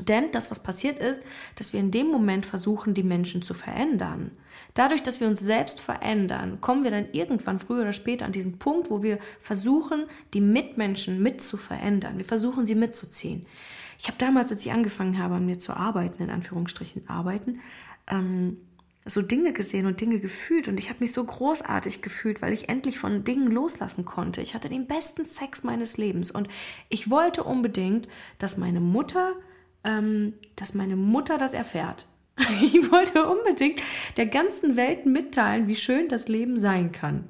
Denn 0.00 0.30
das, 0.32 0.50
was 0.50 0.62
passiert 0.62 0.98
ist, 0.98 1.22
dass 1.56 1.72
wir 1.72 1.80
in 1.80 1.90
dem 1.90 2.08
Moment 2.08 2.46
versuchen, 2.46 2.94
die 2.94 3.02
Menschen 3.02 3.42
zu 3.42 3.54
verändern. 3.54 4.30
Dadurch, 4.74 5.02
dass 5.02 5.20
wir 5.20 5.28
uns 5.28 5.40
selbst 5.40 5.80
verändern, 5.80 6.60
kommen 6.60 6.84
wir 6.84 6.90
dann 6.90 7.06
irgendwann 7.12 7.58
früher 7.58 7.82
oder 7.82 7.92
später 7.92 8.24
an 8.24 8.32
diesen 8.32 8.58
Punkt, 8.58 8.90
wo 8.90 9.02
wir 9.02 9.18
versuchen, 9.40 10.04
die 10.34 10.40
Mitmenschen 10.40 11.22
mit 11.22 11.42
zu 11.42 11.56
verändern. 11.56 12.18
Wir 12.18 12.24
versuchen, 12.24 12.66
sie 12.66 12.74
mitzuziehen. 12.74 13.46
Ich 13.98 14.06
habe 14.06 14.18
damals, 14.18 14.50
als 14.50 14.64
ich 14.64 14.72
angefangen 14.72 15.18
habe, 15.18 15.34
an 15.34 15.46
mir 15.46 15.58
zu 15.58 15.72
arbeiten, 15.72 16.22
in 16.22 16.30
Anführungsstrichen 16.30 17.08
arbeiten, 17.08 17.60
ähm, 18.06 18.58
so 19.04 19.22
Dinge 19.22 19.52
gesehen 19.52 19.86
und 19.86 20.00
Dinge 20.00 20.20
gefühlt 20.20 20.68
und 20.68 20.78
ich 20.78 20.90
habe 20.90 21.00
mich 21.00 21.12
so 21.12 21.24
großartig 21.24 22.02
gefühlt, 22.02 22.42
weil 22.42 22.52
ich 22.52 22.68
endlich 22.68 22.98
von 22.98 23.24
Dingen 23.24 23.50
loslassen 23.50 24.04
konnte. 24.04 24.42
Ich 24.42 24.54
hatte 24.54 24.68
den 24.68 24.86
besten 24.86 25.24
Sex 25.24 25.64
meines 25.64 25.96
Lebens 25.96 26.30
und 26.30 26.48
ich 26.88 27.10
wollte 27.10 27.44
unbedingt, 27.44 28.08
dass 28.38 28.56
meine 28.56 28.80
Mutter 28.80 29.34
ähm, 29.84 30.34
dass 30.56 30.74
meine 30.74 30.96
Mutter 30.96 31.38
das 31.38 31.54
erfährt. 31.54 32.06
Ich 32.62 32.90
wollte 32.90 33.26
unbedingt 33.28 33.80
der 34.16 34.26
ganzen 34.26 34.76
Welt 34.76 35.06
mitteilen, 35.06 35.66
wie 35.66 35.76
schön 35.76 36.08
das 36.08 36.28
Leben 36.28 36.58
sein 36.58 36.92
kann. 36.92 37.24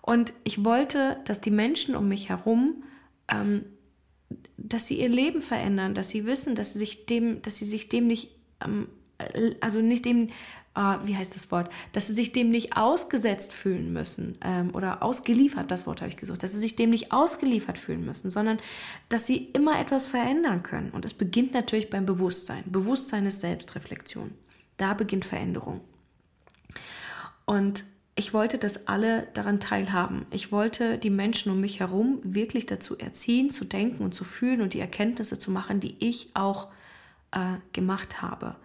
Und 0.00 0.32
ich 0.42 0.64
wollte, 0.64 1.18
dass 1.26 1.40
die 1.40 1.50
Menschen 1.50 1.94
um 1.94 2.08
mich 2.08 2.28
herum, 2.28 2.82
ähm, 3.28 3.64
dass 4.56 4.86
sie 4.86 4.98
ihr 4.98 5.08
Leben 5.08 5.42
verändern, 5.42 5.94
dass 5.94 6.10
sie 6.10 6.26
wissen, 6.26 6.54
dass 6.54 6.72
sie 6.72 6.78
sich 6.80 7.06
dem, 7.06 7.42
dass 7.42 7.56
sie 7.56 7.64
sich 7.64 7.88
dem 7.88 8.06
nicht, 8.06 8.30
ähm, 8.64 8.88
also 9.60 9.80
nicht 9.80 10.04
dem 10.04 10.28
äh, 10.74 10.96
wie 11.04 11.16
heißt 11.16 11.34
das 11.34 11.50
Wort, 11.50 11.70
dass 11.92 12.06
sie 12.06 12.14
sich 12.14 12.32
dem 12.32 12.50
nicht 12.50 12.76
ausgesetzt 12.76 13.52
fühlen 13.52 13.92
müssen 13.92 14.38
ähm, 14.42 14.70
oder 14.74 15.02
ausgeliefert, 15.02 15.70
das 15.70 15.86
Wort 15.86 16.00
habe 16.00 16.08
ich 16.10 16.16
gesucht, 16.16 16.42
dass 16.42 16.52
sie 16.52 16.60
sich 16.60 16.76
dem 16.76 16.90
nicht 16.90 17.12
ausgeliefert 17.12 17.78
fühlen 17.78 18.04
müssen, 18.04 18.30
sondern 18.30 18.58
dass 19.08 19.26
sie 19.26 19.36
immer 19.52 19.78
etwas 19.78 20.08
verändern 20.08 20.62
können. 20.62 20.90
Und 20.90 21.04
es 21.04 21.14
beginnt 21.14 21.52
natürlich 21.52 21.90
beim 21.90 22.06
Bewusstsein. 22.06 22.64
Bewusstsein 22.66 23.26
ist 23.26 23.40
Selbstreflexion. 23.40 24.32
Da 24.78 24.94
beginnt 24.94 25.24
Veränderung. 25.24 25.80
Und 27.44 27.84
ich 28.14 28.34
wollte, 28.34 28.58
dass 28.58 28.86
alle 28.88 29.28
daran 29.34 29.58
teilhaben. 29.58 30.26
Ich 30.30 30.52
wollte 30.52 30.98
die 30.98 31.10
Menschen 31.10 31.50
um 31.50 31.60
mich 31.60 31.80
herum 31.80 32.18
wirklich 32.22 32.66
dazu 32.66 32.98
erziehen, 32.98 33.50
zu 33.50 33.64
denken 33.64 34.04
und 34.04 34.14
zu 34.14 34.24
fühlen 34.24 34.60
und 34.60 34.74
die 34.74 34.80
Erkenntnisse 34.80 35.38
zu 35.38 35.50
machen, 35.50 35.80
die 35.80 35.96
ich 35.98 36.30
auch 36.34 36.68
äh, 37.30 37.56
gemacht 37.72 38.20
habe. 38.20 38.56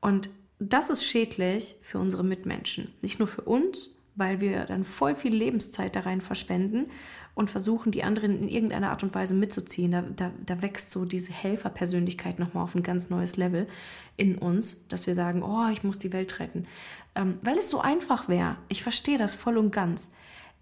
Und 0.00 0.30
das 0.58 0.90
ist 0.90 1.04
schädlich 1.04 1.76
für 1.82 1.98
unsere 1.98 2.24
Mitmenschen. 2.24 2.92
Nicht 3.00 3.18
nur 3.18 3.28
für 3.28 3.42
uns, 3.42 3.94
weil 4.16 4.40
wir 4.40 4.64
dann 4.64 4.84
voll 4.84 5.14
viel 5.14 5.34
Lebenszeit 5.34 5.94
da 5.94 6.00
rein 6.00 6.20
verschwenden 6.20 6.86
und 7.34 7.50
versuchen, 7.50 7.92
die 7.92 8.02
anderen 8.02 8.36
in 8.36 8.48
irgendeiner 8.48 8.90
Art 8.90 9.04
und 9.04 9.14
Weise 9.14 9.34
mitzuziehen. 9.34 9.92
Da, 9.92 10.02
da, 10.02 10.32
da 10.44 10.60
wächst 10.60 10.90
so 10.90 11.04
diese 11.04 11.32
Helferpersönlichkeit 11.32 12.40
nochmal 12.40 12.64
auf 12.64 12.74
ein 12.74 12.82
ganz 12.82 13.10
neues 13.10 13.36
Level 13.36 13.68
in 14.16 14.36
uns, 14.36 14.88
dass 14.88 15.06
wir 15.06 15.14
sagen, 15.14 15.44
oh, 15.44 15.68
ich 15.70 15.84
muss 15.84 16.00
die 16.00 16.12
Welt 16.12 16.40
retten. 16.40 16.66
Ähm, 17.14 17.38
weil 17.42 17.56
es 17.56 17.70
so 17.70 17.80
einfach 17.80 18.28
wäre. 18.28 18.56
Ich 18.68 18.82
verstehe 18.82 19.18
das 19.18 19.36
voll 19.36 19.56
und 19.56 19.70
ganz. 19.70 20.10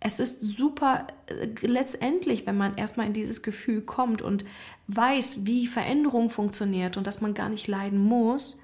Es 0.00 0.20
ist 0.20 0.42
super, 0.42 1.06
äh, 1.26 1.66
letztendlich, 1.66 2.46
wenn 2.46 2.58
man 2.58 2.76
erstmal 2.76 3.06
in 3.06 3.14
dieses 3.14 3.42
Gefühl 3.42 3.80
kommt 3.80 4.20
und 4.20 4.44
weiß, 4.88 5.46
wie 5.46 5.66
Veränderung 5.66 6.28
funktioniert 6.28 6.98
und 6.98 7.06
dass 7.06 7.22
man 7.22 7.32
gar 7.32 7.48
nicht 7.48 7.68
leiden 7.68 7.98
muss, 7.98 8.58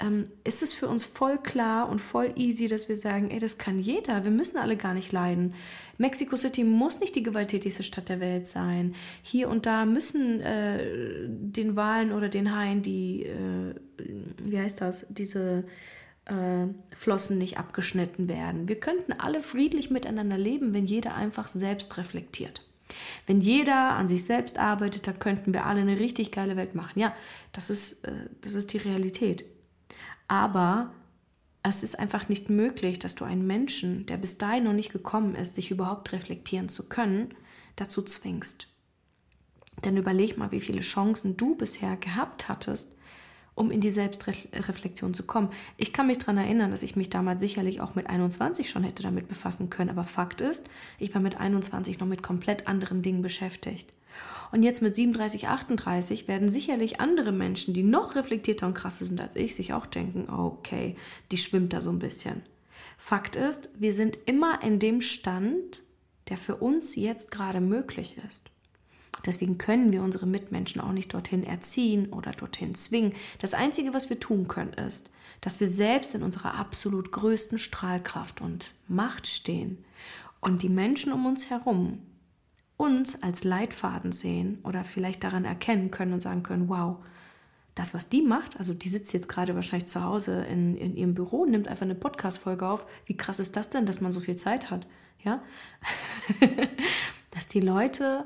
ähm, 0.00 0.28
ist 0.44 0.62
es 0.62 0.74
für 0.74 0.88
uns 0.88 1.04
voll 1.04 1.38
klar 1.38 1.88
und 1.88 2.00
voll 2.00 2.32
easy, 2.36 2.68
dass 2.68 2.88
wir 2.88 2.96
sagen, 2.96 3.30
ey, 3.30 3.38
das 3.38 3.58
kann 3.58 3.78
jeder, 3.78 4.24
wir 4.24 4.30
müssen 4.30 4.58
alle 4.58 4.76
gar 4.76 4.94
nicht 4.94 5.12
leiden. 5.12 5.54
Mexico 5.96 6.36
City 6.36 6.62
muss 6.62 7.00
nicht 7.00 7.16
die 7.16 7.24
gewalttätigste 7.24 7.82
Stadt 7.82 8.08
der 8.08 8.20
Welt 8.20 8.46
sein. 8.46 8.94
Hier 9.22 9.48
und 9.48 9.66
da 9.66 9.84
müssen 9.84 10.40
äh, 10.40 11.26
den 11.26 11.74
Wahlen 11.74 12.12
oder 12.12 12.28
den 12.28 12.56
Haien 12.56 12.82
die, 12.82 13.24
äh, 13.24 13.74
wie 14.40 14.58
heißt 14.58 14.80
das, 14.80 15.06
diese 15.08 15.64
äh, 16.26 16.66
Flossen 16.94 17.38
nicht 17.38 17.58
abgeschnitten 17.58 18.28
werden. 18.28 18.68
Wir 18.68 18.78
könnten 18.78 19.12
alle 19.12 19.40
friedlich 19.40 19.90
miteinander 19.90 20.38
leben, 20.38 20.72
wenn 20.72 20.86
jeder 20.86 21.16
einfach 21.16 21.48
selbst 21.48 21.96
reflektiert. 21.96 22.62
Wenn 23.26 23.40
jeder 23.40 23.90
an 23.90 24.08
sich 24.08 24.24
selbst 24.24 24.58
arbeitet, 24.58 25.06
dann 25.08 25.18
könnten 25.18 25.52
wir 25.52 25.66
alle 25.66 25.80
eine 25.80 25.98
richtig 25.98 26.30
geile 26.30 26.56
Welt 26.56 26.74
machen. 26.76 27.00
Ja, 27.00 27.14
das 27.52 27.70
ist, 27.70 28.04
äh, 28.04 28.12
das 28.42 28.54
ist 28.54 28.72
die 28.72 28.78
Realität. 28.78 29.44
Aber 30.28 30.90
es 31.62 31.82
ist 31.82 31.98
einfach 31.98 32.28
nicht 32.28 32.50
möglich, 32.50 32.98
dass 32.98 33.14
du 33.14 33.24
einen 33.24 33.46
Menschen, 33.46 34.06
der 34.06 34.16
bis 34.16 34.38
dahin 34.38 34.64
noch 34.64 34.72
nicht 34.72 34.92
gekommen 34.92 35.34
ist, 35.34 35.56
sich 35.56 35.70
überhaupt 35.70 36.12
reflektieren 36.12 36.68
zu 36.68 36.84
können, 36.84 37.34
dazu 37.76 38.02
zwingst. 38.02 38.68
Denn 39.84 39.96
überleg 39.96 40.36
mal, 40.38 40.52
wie 40.52 40.60
viele 40.60 40.80
Chancen 40.80 41.36
du 41.36 41.54
bisher 41.54 41.96
gehabt 41.96 42.48
hattest, 42.48 42.92
um 43.54 43.70
in 43.70 43.80
die 43.80 43.90
Selbstreflexion 43.90 45.14
zu 45.14 45.24
kommen. 45.24 45.50
Ich 45.76 45.92
kann 45.92 46.06
mich 46.06 46.18
daran 46.18 46.38
erinnern, 46.38 46.70
dass 46.70 46.82
ich 46.82 46.96
mich 46.96 47.10
damals 47.10 47.40
sicherlich 47.40 47.80
auch 47.80 47.94
mit 47.94 48.08
21 48.08 48.70
schon 48.70 48.84
hätte 48.84 49.02
damit 49.02 49.28
befassen 49.28 49.68
können, 49.68 49.90
aber 49.90 50.04
Fakt 50.04 50.40
ist, 50.40 50.68
ich 50.98 51.12
war 51.12 51.20
mit 51.20 51.38
21 51.38 51.98
noch 51.98 52.06
mit 52.06 52.22
komplett 52.22 52.68
anderen 52.68 53.02
Dingen 53.02 53.22
beschäftigt. 53.22 53.92
Und 54.50 54.62
jetzt 54.62 54.82
mit 54.82 54.94
37, 54.94 55.48
38 55.48 56.28
werden 56.28 56.48
sicherlich 56.48 57.00
andere 57.00 57.32
Menschen, 57.32 57.74
die 57.74 57.82
noch 57.82 58.14
reflektierter 58.14 58.66
und 58.66 58.74
krasser 58.74 59.04
sind 59.04 59.20
als 59.20 59.36
ich, 59.36 59.54
sich 59.54 59.72
auch 59.72 59.86
denken, 59.86 60.30
okay, 60.30 60.96
die 61.30 61.38
schwimmt 61.38 61.72
da 61.72 61.82
so 61.82 61.90
ein 61.90 61.98
bisschen. 61.98 62.42
Fakt 62.96 63.36
ist, 63.36 63.68
wir 63.78 63.92
sind 63.92 64.18
immer 64.26 64.62
in 64.62 64.78
dem 64.78 65.00
Stand, 65.00 65.82
der 66.28 66.36
für 66.36 66.56
uns 66.56 66.96
jetzt 66.96 67.30
gerade 67.30 67.60
möglich 67.60 68.16
ist. 68.26 68.50
Deswegen 69.26 69.58
können 69.58 69.92
wir 69.92 70.02
unsere 70.02 70.26
Mitmenschen 70.26 70.80
auch 70.80 70.92
nicht 70.92 71.12
dorthin 71.12 71.44
erziehen 71.44 72.12
oder 72.12 72.32
dorthin 72.32 72.74
zwingen. 72.74 73.14
Das 73.40 73.54
Einzige, 73.54 73.92
was 73.92 74.10
wir 74.10 74.20
tun 74.20 74.48
können, 74.48 74.72
ist, 74.72 75.10
dass 75.40 75.60
wir 75.60 75.66
selbst 75.66 76.14
in 76.14 76.22
unserer 76.22 76.54
absolut 76.54 77.12
größten 77.12 77.58
Strahlkraft 77.58 78.40
und 78.40 78.74
Macht 78.86 79.26
stehen 79.26 79.84
und 80.40 80.62
die 80.62 80.68
Menschen 80.68 81.12
um 81.12 81.26
uns 81.26 81.50
herum 81.50 82.00
uns 82.78 83.22
als 83.22 83.44
Leitfaden 83.44 84.12
sehen 84.12 84.58
oder 84.62 84.84
vielleicht 84.84 85.22
daran 85.24 85.44
erkennen 85.44 85.90
können 85.90 86.14
und 86.14 86.22
sagen 86.22 86.42
können, 86.42 86.70
wow, 86.70 86.96
das, 87.74 87.92
was 87.92 88.08
die 88.08 88.22
macht, 88.22 88.56
also 88.56 88.72
die 88.72 88.88
sitzt 88.88 89.12
jetzt 89.12 89.28
gerade 89.28 89.54
wahrscheinlich 89.54 89.88
zu 89.88 90.02
Hause 90.02 90.44
in, 90.44 90.76
in 90.76 90.96
ihrem 90.96 91.14
Büro 91.14 91.44
nimmt 91.44 91.68
einfach 91.68 91.82
eine 91.82 91.94
Podcast-Folge 91.94 92.66
auf. 92.66 92.86
Wie 93.04 93.16
krass 93.16 93.38
ist 93.38 93.56
das 93.56 93.68
denn, 93.68 93.84
dass 93.84 94.00
man 94.00 94.12
so 94.12 94.20
viel 94.20 94.36
Zeit 94.36 94.70
hat? 94.70 94.86
Ja? 95.22 95.42
dass 97.30 97.48
die 97.48 97.60
Leute 97.60 98.24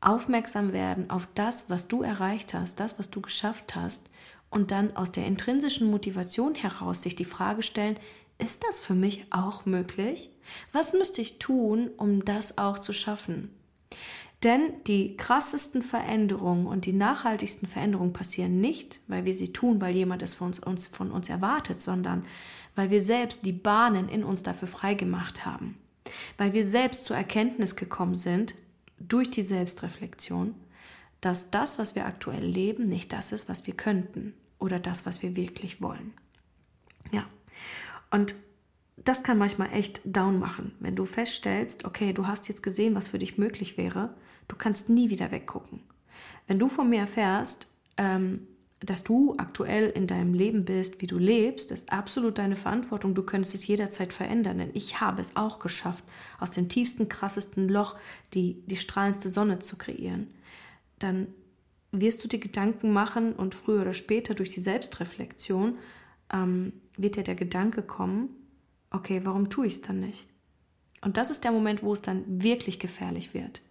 aufmerksam 0.00 0.72
werden 0.72 1.10
auf 1.10 1.28
das, 1.34 1.68
was 1.68 1.88
du 1.88 2.02
erreicht 2.02 2.54
hast, 2.54 2.80
das, 2.80 2.98
was 2.98 3.10
du 3.10 3.20
geschafft 3.20 3.74
hast 3.74 4.08
und 4.48 4.70
dann 4.70 4.96
aus 4.96 5.12
der 5.12 5.26
intrinsischen 5.26 5.90
Motivation 5.90 6.54
heraus 6.54 7.02
sich 7.02 7.16
die 7.16 7.24
Frage 7.24 7.62
stellen, 7.62 7.98
ist 8.38 8.64
das 8.64 8.78
für 8.78 8.94
mich 8.94 9.26
auch 9.30 9.66
möglich? 9.66 10.30
Was 10.72 10.92
müsste 10.92 11.20
ich 11.20 11.40
tun, 11.40 11.90
um 11.96 12.24
das 12.24 12.58
auch 12.58 12.78
zu 12.78 12.92
schaffen? 12.92 13.50
Denn 14.44 14.72
die 14.86 15.16
krassesten 15.16 15.82
Veränderungen 15.82 16.66
und 16.66 16.86
die 16.86 16.92
nachhaltigsten 16.92 17.66
Veränderungen 17.66 18.12
passieren 18.12 18.60
nicht, 18.60 19.00
weil 19.08 19.24
wir 19.24 19.34
sie 19.34 19.52
tun, 19.52 19.80
weil 19.80 19.96
jemand 19.96 20.22
es 20.22 20.34
von 20.34 20.48
uns, 20.48 20.60
uns, 20.60 20.86
von 20.86 21.10
uns 21.10 21.28
erwartet, 21.28 21.80
sondern 21.80 22.24
weil 22.76 22.90
wir 22.90 23.02
selbst 23.02 23.44
die 23.44 23.52
Bahnen 23.52 24.08
in 24.08 24.22
uns 24.22 24.44
dafür 24.44 24.68
freigemacht 24.68 25.44
haben. 25.44 25.76
Weil 26.36 26.52
wir 26.52 26.64
selbst 26.64 27.04
zur 27.04 27.16
Erkenntnis 27.16 27.74
gekommen 27.74 28.14
sind, 28.14 28.54
durch 29.00 29.30
die 29.30 29.42
Selbstreflexion, 29.42 30.54
dass 31.20 31.50
das, 31.50 31.78
was 31.78 31.96
wir 31.96 32.06
aktuell 32.06 32.44
leben, 32.44 32.88
nicht 32.88 33.12
das 33.12 33.32
ist, 33.32 33.48
was 33.48 33.66
wir 33.66 33.74
könnten 33.74 34.34
oder 34.60 34.78
das, 34.78 35.04
was 35.04 35.22
wir 35.22 35.34
wirklich 35.34 35.80
wollen. 35.80 36.12
Ja. 37.10 37.26
Und 38.10 38.36
das 39.04 39.22
kann 39.22 39.38
manchmal 39.38 39.72
echt 39.72 40.00
down 40.04 40.38
machen, 40.38 40.72
wenn 40.80 40.96
du 40.96 41.04
feststellst, 41.04 41.84
okay, 41.84 42.12
du 42.12 42.26
hast 42.26 42.48
jetzt 42.48 42.62
gesehen, 42.62 42.94
was 42.94 43.08
für 43.08 43.18
dich 43.18 43.38
möglich 43.38 43.76
wäre, 43.76 44.14
du 44.48 44.56
kannst 44.56 44.88
nie 44.88 45.10
wieder 45.10 45.30
weggucken. 45.30 45.80
Wenn 46.46 46.58
du 46.58 46.68
von 46.68 46.88
mir 46.88 47.00
erfährst, 47.00 47.66
ähm, 47.96 48.40
dass 48.80 49.02
du 49.02 49.34
aktuell 49.38 49.90
in 49.90 50.06
deinem 50.06 50.34
Leben 50.34 50.64
bist, 50.64 51.00
wie 51.00 51.08
du 51.08 51.18
lebst, 51.18 51.72
ist 51.72 51.92
absolut 51.92 52.38
deine 52.38 52.54
Verantwortung. 52.54 53.14
Du 53.14 53.24
könntest 53.24 53.54
es 53.54 53.66
jederzeit 53.66 54.12
verändern, 54.12 54.58
denn 54.58 54.70
ich 54.72 55.00
habe 55.00 55.20
es 55.20 55.34
auch 55.36 55.58
geschafft, 55.58 56.04
aus 56.38 56.52
dem 56.52 56.68
tiefsten, 56.68 57.08
krassesten 57.08 57.68
Loch 57.68 57.96
die, 58.34 58.62
die 58.66 58.76
strahlendste 58.76 59.30
Sonne 59.30 59.58
zu 59.58 59.76
kreieren. 59.76 60.28
Dann 61.00 61.26
wirst 61.90 62.22
du 62.22 62.28
dir 62.28 62.38
Gedanken 62.38 62.92
machen 62.92 63.32
und 63.32 63.54
früher 63.54 63.82
oder 63.82 63.94
später 63.94 64.34
durch 64.34 64.50
die 64.50 64.60
Selbstreflexion 64.60 65.78
ähm, 66.32 66.72
wird 66.96 67.16
dir 67.16 67.24
der 67.24 67.34
Gedanke 67.34 67.82
kommen, 67.82 68.28
okay, 68.90 69.20
warum 69.24 69.50
tue 69.50 69.66
ich 69.66 69.74
es 69.74 69.82
dann 69.82 70.00
nicht? 70.00 70.26
Und 71.00 71.16
das 71.16 71.30
ist 71.30 71.44
der 71.44 71.52
Moment, 71.52 71.82
wo 71.82 71.92
es 71.92 72.02
dann 72.02 72.24
wirklich 72.42 72.78
gefährlich 72.78 73.34
wird. 73.34 73.62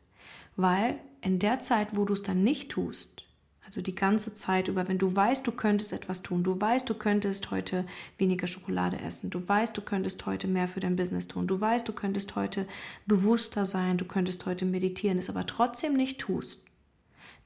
Weil 0.56 1.00
in 1.22 1.40
der 1.40 1.60
Zeit, 1.60 1.96
wo 1.96 2.06
du 2.06 2.14
es 2.14 2.24
dann 2.24 2.44
nicht 2.44 2.70
tust, 2.72 3.28
also 3.68 3.82
die 3.82 3.96
ganze 3.96 4.34
Zeit 4.34 4.70
über, 4.70 4.88
wenn 4.88 4.98
du 4.98 5.14
weißt, 5.14 5.46
du 5.46 5.52
könntest 5.52 5.92
etwas 5.92 6.24
tun, 6.24 6.42
du 6.42 6.60
weißt, 6.60 6.90
du 6.90 6.94
könntest 6.94 7.52
heute 7.52 7.86
weniger 8.18 8.48
Schokolade 8.48 8.98
essen, 9.02 9.30
du 9.30 9.46
weißt, 9.46 9.76
du 9.76 9.82
könntest 9.82 10.26
heute 10.26 10.48
mehr 10.48 10.70
für 10.70 10.80
dein 10.80 10.96
Business 10.96 11.28
tun, 11.28 11.48
du 11.48 11.60
weißt, 11.60 11.86
du 11.86 11.92
könntest 11.92 12.38
heute 12.38 12.66
bewusster 13.08 13.66
sein, 13.66 13.98
du 13.98 14.06
könntest 14.06 14.46
heute 14.46 14.64
meditieren, 14.64 15.20
es 15.20 15.30
aber 15.30 15.46
trotzdem 15.46 15.96
nicht 15.96 16.18
tust, 16.18 16.62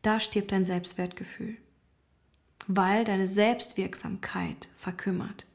da 0.04 0.20
stirbt 0.20 0.52
dein 0.52 0.64
Selbstwertgefühl, 0.64 1.58
weil 2.68 3.04
deine 3.04 3.28
Selbstwirksamkeit 3.28 4.70
verkümmert. 4.76 5.48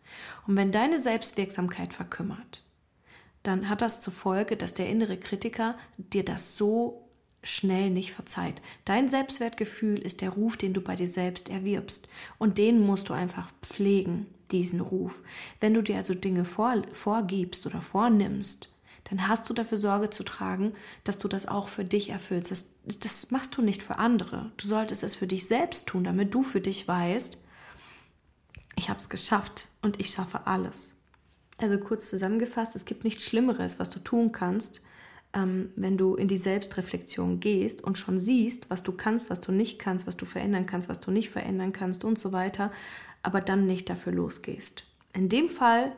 Und 0.47 0.57
wenn 0.57 0.73
deine 0.73 0.99
Selbstwirksamkeit 0.99 1.95
verkümmert, 1.95 2.65
dann 3.43 3.69
hat 3.69 3.83
das 3.83 4.01
zur 4.01 4.13
Folge, 4.13 4.57
dass 4.57 4.75
der 4.75 4.89
innere 4.89 5.19
Kritiker 5.19 5.77
dir 5.97 6.25
das 6.25 6.57
so 6.57 7.07
schnell 7.43 7.91
nicht 7.91 8.13
verzeiht. 8.13 8.61
Dein 8.85 9.09
Selbstwertgefühl 9.09 9.99
ist 9.99 10.21
der 10.21 10.31
Ruf, 10.31 10.57
den 10.57 10.75
du 10.75 10.81
bei 10.81 10.97
dir 10.97 11.07
selbst 11.07 11.49
erwirbst. 11.49 12.09
Und 12.39 12.59
den 12.59 12.81
musst 12.81 13.09
du 13.09 13.13
einfach 13.13 13.51
pflegen, 13.63 14.27
diesen 14.51 14.81
Ruf. 14.81 15.23
Wenn 15.61 15.75
du 15.75 15.83
dir 15.83 15.97
also 15.97 16.15
Dinge 16.15 16.45
vor, 16.45 16.83
vorgibst 16.93 17.67
oder 17.67 17.81
vornimmst, 17.81 18.71
dann 19.05 19.29
hast 19.29 19.49
du 19.49 19.55
dafür 19.55 19.79
Sorge 19.79 20.11
zu 20.11 20.25
tragen, 20.25 20.73
dass 21.05 21.19
du 21.19 21.29
das 21.29 21.47
auch 21.47 21.69
für 21.69 21.85
dich 21.85 22.11
erfüllst. 22.11 22.51
Das, 22.51 22.71
das 22.85 23.31
machst 23.31 23.57
du 23.57 23.63
nicht 23.63 23.83
für 23.83 23.99
andere. 23.99 24.51
Du 24.57 24.67
solltest 24.67 25.05
es 25.05 25.15
für 25.15 25.29
dich 25.29 25.47
selbst 25.47 25.87
tun, 25.87 26.03
damit 26.03 26.35
du 26.35 26.43
für 26.43 26.61
dich 26.61 26.89
weißt, 26.89 27.39
ich 28.77 28.89
habe 28.89 29.01
es 29.01 29.09
geschafft 29.09 29.69
und 29.83 29.99
ich 29.99 30.11
schaffe 30.11 30.47
alles. 30.47 30.93
Also 31.59 31.79
kurz 31.79 32.11
zusammengefasst, 32.11 32.77
es 32.77 32.85
gibt 32.85 33.05
nichts 33.05 33.25
Schlimmeres, 33.25 33.79
was 33.79 33.91
du 33.91 33.99
tun 33.99 34.31
kannst, 34.31 34.83
ähm, 35.33 35.71
wenn 35.75 35.97
du 35.97 36.15
in 36.15 36.29
die 36.29 36.37
Selbstreflexion 36.37 37.41
gehst 37.41 37.83
und 37.83 37.97
schon 37.97 38.19
siehst, 38.19 38.69
was 38.69 38.83
du 38.83 38.93
kannst, 38.93 39.31
was 39.31 39.41
du 39.41 39.53
nicht 39.53 39.79
kannst, 39.79 40.07
was 40.07 40.17
du 40.17 40.27
verändern 40.27 40.67
kannst, 40.67 40.89
was 40.89 41.01
du 41.01 41.11
nicht 41.11 41.31
verändern 41.31 41.73
kannst 41.73 42.05
und 42.05 42.19
so 42.19 42.33
weiter, 42.33 42.71
aber 43.23 43.41
dann 43.41 43.67
nicht 43.67 43.89
dafür 43.89 44.13
losgehst. 44.13 44.85
In 45.15 45.31
dem 45.31 45.49
Fall 45.49 45.93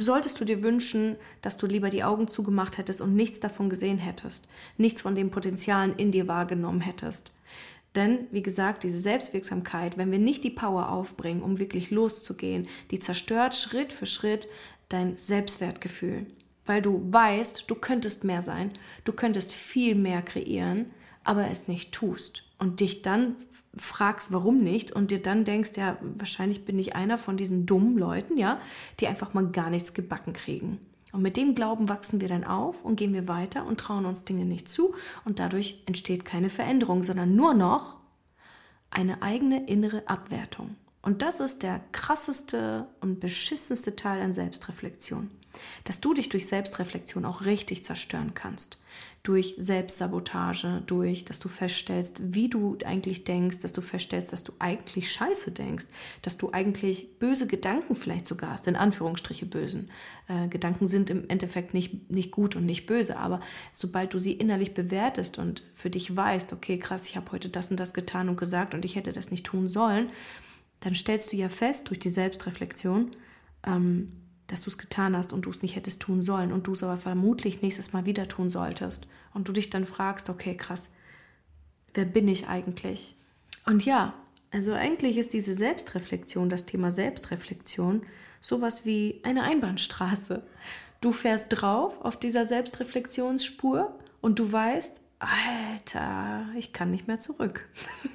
solltest 0.00 0.40
du 0.40 0.44
dir 0.44 0.62
wünschen, 0.62 1.16
dass 1.42 1.56
du 1.56 1.66
lieber 1.66 1.90
die 1.90 2.02
Augen 2.02 2.28
zugemacht 2.28 2.78
hättest 2.78 3.00
und 3.00 3.14
nichts 3.14 3.40
davon 3.40 3.68
gesehen 3.68 3.98
hättest, 3.98 4.48
nichts 4.78 5.02
von 5.02 5.14
den 5.14 5.30
Potenzialen 5.30 5.94
in 5.94 6.10
dir 6.10 6.26
wahrgenommen 6.26 6.80
hättest. 6.80 7.30
Denn, 7.94 8.26
wie 8.32 8.42
gesagt, 8.42 8.82
diese 8.82 8.98
Selbstwirksamkeit, 8.98 9.96
wenn 9.96 10.10
wir 10.10 10.18
nicht 10.18 10.42
die 10.42 10.50
Power 10.50 10.90
aufbringen, 10.90 11.42
um 11.42 11.58
wirklich 11.58 11.90
loszugehen, 11.90 12.66
die 12.90 12.98
zerstört 12.98 13.54
Schritt 13.54 13.92
für 13.92 14.06
Schritt 14.06 14.48
dein 14.88 15.16
Selbstwertgefühl 15.16 16.26
weil 16.66 16.82
du 16.82 17.00
weißt, 17.12 17.64
du 17.66 17.74
könntest 17.74 18.24
mehr 18.24 18.42
sein, 18.42 18.72
du 19.04 19.12
könntest 19.12 19.52
viel 19.52 19.94
mehr 19.94 20.22
kreieren, 20.22 20.86
aber 21.22 21.50
es 21.50 21.68
nicht 21.68 21.92
tust 21.92 22.44
und 22.58 22.80
dich 22.80 23.02
dann 23.02 23.36
fragst, 23.76 24.32
warum 24.32 24.62
nicht 24.62 24.92
und 24.92 25.10
dir 25.10 25.20
dann 25.20 25.44
denkst, 25.44 25.72
ja, 25.76 25.98
wahrscheinlich 26.00 26.64
bin 26.64 26.78
ich 26.78 26.94
einer 26.94 27.18
von 27.18 27.36
diesen 27.36 27.66
dummen 27.66 27.98
Leuten, 27.98 28.36
ja, 28.36 28.60
die 29.00 29.08
einfach 29.08 29.34
mal 29.34 29.48
gar 29.48 29.68
nichts 29.70 29.94
gebacken 29.94 30.32
kriegen. 30.32 30.78
Und 31.14 31.22
mit 31.22 31.36
dem 31.36 31.54
Glauben 31.54 31.88
wachsen 31.88 32.20
wir 32.20 32.26
dann 32.26 32.42
auf 32.42 32.84
und 32.84 32.96
gehen 32.96 33.14
wir 33.14 33.28
weiter 33.28 33.64
und 33.66 33.78
trauen 33.78 34.04
uns 34.04 34.24
Dinge 34.24 34.44
nicht 34.44 34.68
zu 34.68 34.96
und 35.24 35.38
dadurch 35.38 35.80
entsteht 35.86 36.24
keine 36.24 36.50
Veränderung, 36.50 37.04
sondern 37.04 37.36
nur 37.36 37.54
noch 37.54 37.98
eine 38.90 39.22
eigene 39.22 39.64
innere 39.68 40.08
Abwertung. 40.08 40.74
Und 41.02 41.22
das 41.22 41.38
ist 41.38 41.62
der 41.62 41.80
krasseste 41.92 42.88
und 43.00 43.20
beschissenste 43.20 43.94
Teil 43.94 44.22
an 44.22 44.32
Selbstreflexion 44.32 45.30
dass 45.84 46.00
du 46.00 46.14
dich 46.14 46.28
durch 46.28 46.46
Selbstreflexion 46.46 47.24
auch 47.24 47.44
richtig 47.44 47.84
zerstören 47.84 48.32
kannst. 48.34 48.78
Durch 49.22 49.54
Selbstsabotage, 49.56 50.82
durch, 50.86 51.24
dass 51.24 51.38
du 51.38 51.48
feststellst, 51.48 52.20
wie 52.34 52.48
du 52.48 52.76
eigentlich 52.84 53.24
denkst, 53.24 53.60
dass 53.60 53.72
du 53.72 53.80
feststellst, 53.80 54.32
dass 54.32 54.44
du 54.44 54.52
eigentlich 54.58 55.10
Scheiße 55.10 55.50
denkst, 55.50 55.86
dass 56.20 56.36
du 56.36 56.52
eigentlich 56.52 57.18
böse 57.18 57.46
Gedanken 57.46 57.96
vielleicht 57.96 58.26
sogar 58.26 58.50
hast, 58.50 58.66
in 58.66 58.76
Anführungsstriche 58.76 59.46
bösen. 59.46 59.90
Äh, 60.28 60.48
Gedanken 60.48 60.88
sind 60.88 61.08
im 61.08 61.28
Endeffekt 61.28 61.72
nicht, 61.72 62.10
nicht 62.10 62.32
gut 62.32 62.54
und 62.54 62.66
nicht 62.66 62.84
böse, 62.84 63.16
aber 63.16 63.40
sobald 63.72 64.12
du 64.12 64.18
sie 64.18 64.32
innerlich 64.32 64.74
bewertest 64.74 65.38
und 65.38 65.62
für 65.74 65.90
dich 65.90 66.14
weißt, 66.14 66.52
okay, 66.52 66.78
krass, 66.78 67.08
ich 67.08 67.16
habe 67.16 67.32
heute 67.32 67.48
das 67.48 67.70
und 67.70 67.80
das 67.80 67.94
getan 67.94 68.28
und 68.28 68.36
gesagt 68.36 68.74
und 68.74 68.84
ich 68.84 68.94
hätte 68.94 69.12
das 69.12 69.30
nicht 69.30 69.46
tun 69.46 69.68
sollen, 69.68 70.10
dann 70.84 70.94
stellst 70.94 71.32
du 71.32 71.36
ja 71.36 71.48
fest 71.48 71.88
durch 71.88 71.98
die 71.98 72.10
Selbstreflexion, 72.10 73.10
ähm, 73.66 74.06
dass 74.46 74.62
du 74.62 74.70
es 74.70 74.78
getan 74.78 75.16
hast 75.16 75.32
und 75.32 75.42
du 75.42 75.50
es 75.50 75.62
nicht 75.62 75.76
hättest 75.76 76.00
tun 76.02 76.22
sollen 76.22 76.52
und 76.52 76.66
du 76.66 76.72
es 76.72 76.82
aber 76.82 76.96
vermutlich 76.96 77.62
nächstes 77.62 77.92
Mal 77.92 78.04
wieder 78.04 78.28
tun 78.28 78.50
solltest. 78.50 79.06
Und 79.32 79.48
du 79.48 79.52
dich 79.52 79.70
dann 79.70 79.86
fragst, 79.86 80.28
okay, 80.28 80.56
krass, 80.56 80.90
wer 81.94 82.04
bin 82.04 82.28
ich 82.28 82.48
eigentlich? 82.48 83.16
Und 83.66 83.84
ja, 83.84 84.14
also 84.50 84.72
eigentlich 84.72 85.16
ist 85.16 85.32
diese 85.32 85.54
Selbstreflexion, 85.54 86.48
das 86.48 86.66
Thema 86.66 86.90
Selbstreflexion, 86.90 88.02
sowas 88.40 88.84
wie 88.84 89.20
eine 89.24 89.42
Einbahnstraße. 89.42 90.42
Du 91.00 91.12
fährst 91.12 91.46
drauf 91.50 92.00
auf 92.02 92.18
dieser 92.18 92.46
Selbstreflexionsspur 92.46 93.98
und 94.20 94.38
du 94.38 94.52
weißt, 94.52 95.00
Alter, 95.18 96.46
ich 96.56 96.72
kann 96.72 96.90
nicht 96.90 97.08
mehr 97.08 97.18
zurück. 97.18 97.68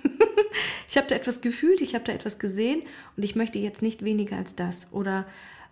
ich 0.87 0.97
habe 0.97 1.07
da 1.07 1.15
etwas 1.15 1.41
gefühlt, 1.41 1.81
ich 1.81 1.95
habe 1.95 2.05
da 2.05 2.13
etwas 2.13 2.39
gesehen 2.39 2.83
und 3.17 3.23
ich 3.23 3.35
möchte 3.35 3.57
jetzt 3.59 3.81
nicht 3.81 4.03
weniger 4.03 4.37
als 4.37 4.55
das. 4.55 4.93
Oder 4.93 5.25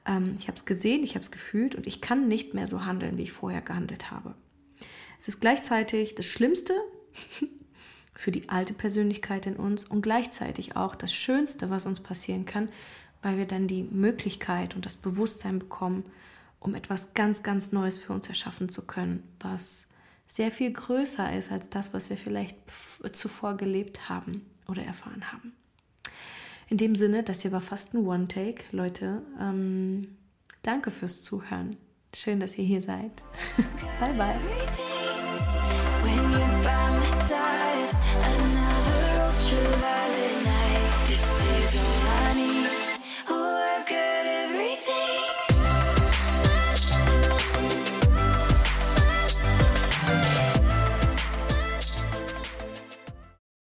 ähm, 0.07 0.35
ich 0.39 0.47
habe 0.47 0.57
es 0.57 0.65
gesehen, 0.65 1.03
ich 1.03 1.15
habe 1.15 1.23
es 1.23 1.31
gefühlt 1.31 1.75
und 1.75 1.85
ich 1.85 2.01
kann 2.01 2.27
nicht 2.27 2.53
mehr 2.53 2.67
so 2.67 2.85
handeln, 2.85 3.17
wie 3.17 3.23
ich 3.23 3.31
vorher 3.31 3.61
gehandelt 3.61 4.09
habe. 4.09 4.33
Es 5.19 5.27
ist 5.27 5.41
gleichzeitig 5.41 6.15
das 6.15 6.25
Schlimmste 6.25 6.73
für 8.13 8.31
die 8.31 8.49
alte 8.49 8.73
Persönlichkeit 8.73 9.45
in 9.45 9.55
uns 9.55 9.83
und 9.83 10.01
gleichzeitig 10.01 10.75
auch 10.75 10.95
das 10.95 11.13
Schönste, 11.13 11.69
was 11.69 11.85
uns 11.85 11.99
passieren 11.99 12.45
kann, 12.45 12.69
weil 13.21 13.37
wir 13.37 13.45
dann 13.45 13.67
die 13.67 13.83
Möglichkeit 13.83 14.75
und 14.75 14.85
das 14.85 14.95
Bewusstsein 14.95 15.59
bekommen, 15.59 16.05
um 16.59 16.75
etwas 16.75 17.13
ganz, 17.13 17.43
ganz 17.43 17.71
Neues 17.71 17.99
für 17.99 18.13
uns 18.13 18.27
erschaffen 18.27 18.69
zu 18.69 18.85
können, 18.85 19.23
was 19.39 19.87
sehr 20.27 20.51
viel 20.51 20.71
größer 20.71 21.35
ist 21.37 21.51
als 21.51 21.69
das, 21.69 21.93
was 21.93 22.09
wir 22.09 22.17
vielleicht 22.17 22.57
zuvor 23.11 23.55
gelebt 23.57 24.09
haben 24.09 24.45
oder 24.67 24.83
erfahren 24.83 25.31
haben. 25.31 25.53
In 26.69 26.77
dem 26.77 26.95
Sinne, 26.95 27.23
das 27.23 27.41
hier 27.41 27.51
war 27.51 27.61
fast 27.61 27.93
ein 27.93 28.05
One-Take. 28.05 28.63
Leute, 28.71 29.21
ähm, 29.39 30.17
danke 30.63 30.91
fürs 30.91 31.21
Zuhören. 31.21 31.77
Schön, 32.13 32.39
dass 32.39 32.57
ihr 32.57 32.65
hier 32.65 32.81
seid. 32.81 33.11
bye, 33.99 34.13
bye. 34.13 34.35